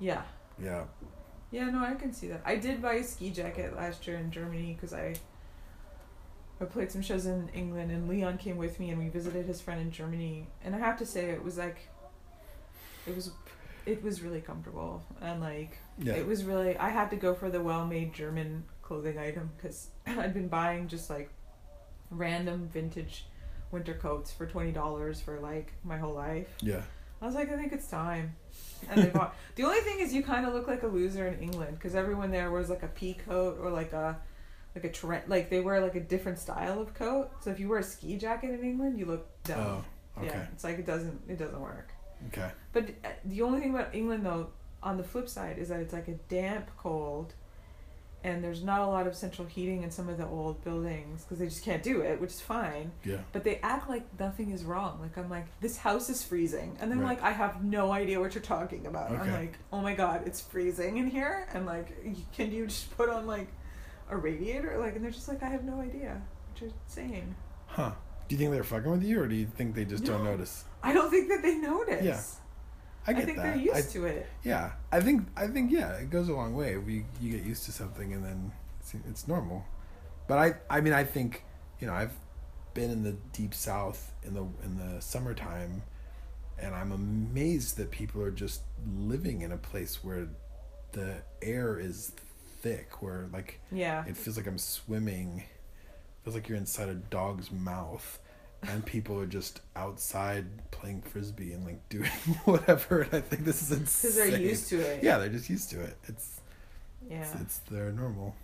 [0.00, 0.22] Yeah.
[0.60, 0.84] yeah,
[1.52, 2.42] Yeah, no, I can see that.
[2.44, 5.14] I did buy a ski jacket last year in Germany because I
[6.62, 9.60] I played some shows in England and Leon came with me and we visited his
[9.60, 11.88] friend in Germany and I have to say it was like
[13.06, 13.32] it was
[13.84, 17.50] it was really comfortable and like yeah, it was really I had to go for
[17.50, 21.30] the well-made German clothing item because I'd been buying just like
[22.10, 23.26] random vintage
[23.72, 26.48] winter coats for twenty dollars for like my whole life.
[26.60, 26.82] yeah,
[27.20, 28.36] I was like, I think it's time.
[28.90, 29.34] And they bought.
[29.56, 32.30] the only thing is, you kind of look like a loser in England because everyone
[32.30, 34.18] there wears like a pea coat or like a
[34.74, 35.24] like a trend.
[35.28, 37.30] Like they wear like a different style of coat.
[37.40, 39.84] So if you wear a ski jacket in England, you look dumb.
[40.16, 41.90] oh, okay, Yeah, it's like it doesn't it doesn't work.
[42.28, 44.48] okay, But uh, the only thing about England though,
[44.82, 47.34] on the flip side, is that it's like a damp cold.
[48.24, 51.40] And there's not a lot of central heating in some of the old buildings because
[51.40, 52.92] they just can't do it, which is fine.
[53.02, 55.00] yeah, But they act like nothing is wrong.
[55.02, 57.18] Like I'm like, this house is freezing, and then Right.
[57.20, 59.10] like I have no idea what you're talking about.
[59.10, 59.22] Okay.
[59.22, 61.88] I'm like, oh my god, it's freezing in here, and like,
[62.32, 63.48] can you just put on like
[64.12, 64.78] a radiator?
[64.78, 67.34] Like, and they're just like, I have no idea what you're saying.
[67.66, 67.92] huh?
[68.28, 70.64] Do you think they're fucking with you, or do you think they just don't notice?
[70.82, 72.04] I don't think that they notice.
[72.04, 72.20] Yeah,
[73.06, 73.42] I get I think that.
[73.42, 74.26] they're used I- to it.
[74.44, 76.76] Yeah, I think I think yeah, it goes a long way.
[76.78, 78.52] We you get used to something and then
[79.08, 79.64] it's normal.
[80.28, 81.44] But I I mean I think
[81.80, 82.12] you know I've
[82.74, 85.82] been in the deep south in the in the summertime,
[86.58, 88.62] and I'm amazed that people are just
[88.96, 90.28] living in a place where
[90.92, 92.12] the air is
[92.62, 94.04] thick, where like Yeah.
[94.06, 95.44] it feels like I'm swimming.
[96.24, 98.18] feels like you're inside a dog's mouth,
[98.62, 102.10] and people are just outside playing frisbee and like doing
[102.44, 103.02] whatever.
[103.02, 104.10] And I think this is insane.
[104.12, 105.02] Because they're used to it.
[105.02, 105.96] Yeah, they're just used to it.
[106.04, 106.40] It's
[107.10, 107.20] Yeah.
[107.22, 108.34] it's, it's their normal.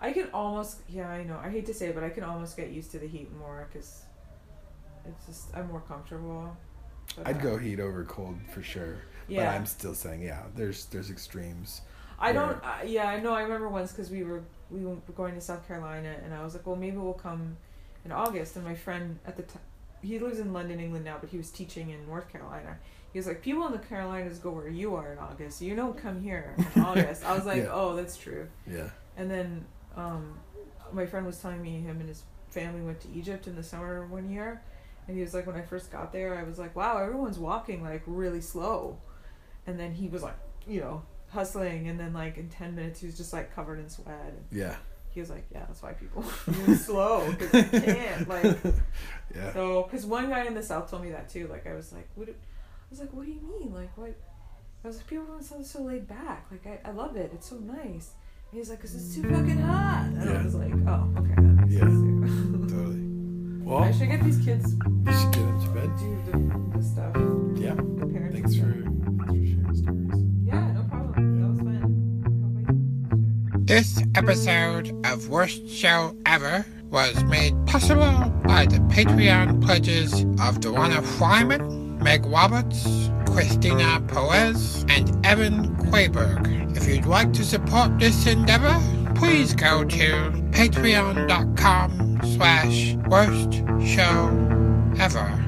[0.00, 1.38] I can almost, yeah, I know.
[1.42, 3.68] I hate to say it, but I can almost get used to the heat more
[3.72, 4.02] because
[5.06, 6.56] it's just, I'm more comfortable.
[7.16, 8.98] But, I'd go heat over cold for sure.
[9.28, 9.46] Yeah.
[9.46, 11.80] But I'm still saying, yeah, there's there's extremes.
[12.18, 13.32] I don't, uh, yeah, I know.
[13.32, 16.54] I remember once because we were, we were going to South Carolina and I was
[16.54, 17.56] like, well, maybe we'll come
[18.04, 18.56] in August.
[18.56, 19.62] And my friend at the time,
[20.02, 22.76] he lives in London, England now, but he was teaching in North Carolina.
[23.12, 25.62] He was like, people in the Carolinas go where you are in August.
[25.62, 27.24] You don't come here in August.
[27.24, 27.70] I was like, Yeah.
[27.72, 28.48] oh, that's true.
[28.66, 28.88] Yeah.
[29.16, 29.64] And then
[29.96, 30.38] um,
[30.92, 34.06] my friend was telling me him and his family went to Egypt in the summer
[34.06, 34.62] one year.
[35.06, 37.82] And he was like, when I first got there, I was like, wow, everyone's walking
[37.82, 38.98] like really slow.
[39.66, 40.36] And then he was like,
[40.66, 41.02] you know,
[41.34, 41.88] hustling.
[41.88, 44.14] And then like in 10 minutes, he was just like covered in sweat.
[44.28, 44.76] And Yeah.
[45.10, 46.24] he was like, yeah, that's why people
[46.66, 48.28] move slow because they can't.
[48.28, 48.56] Like,
[49.34, 49.52] Yeah.
[49.52, 51.48] so, because one guy in the South told me that too.
[51.48, 52.26] Like, I was like, what?
[52.28, 53.74] do- I was like, what do you mean?
[53.74, 54.14] Like, what?
[54.84, 56.46] I was like, people don't sound so laid back.
[56.50, 57.30] Like, I, I love it.
[57.34, 58.12] It's so nice.
[58.52, 60.04] And he's like, cause it's too fucking hot.
[60.16, 61.80] And I was like, oh, okay, that makes Yeah.
[61.80, 62.66] sense too.
[62.68, 63.00] Totally.
[63.64, 65.90] Well, I should get these kids you should get into bed.
[65.98, 67.16] do the, the stuff.
[67.58, 67.74] Yeah.
[67.74, 69.26] The parenting Thanks for, stuff.
[69.26, 69.34] thanks for
[73.66, 81.02] This episode of Worst Show Ever was made possible by the Patreon pledges of Dewana
[81.16, 86.76] Fryman, Meg Roberts, Christina Perez, and Evan Quayberg.
[86.76, 88.78] If you'd like to support this endeavor,
[89.14, 95.43] please go to patreon.com slash worst show ever.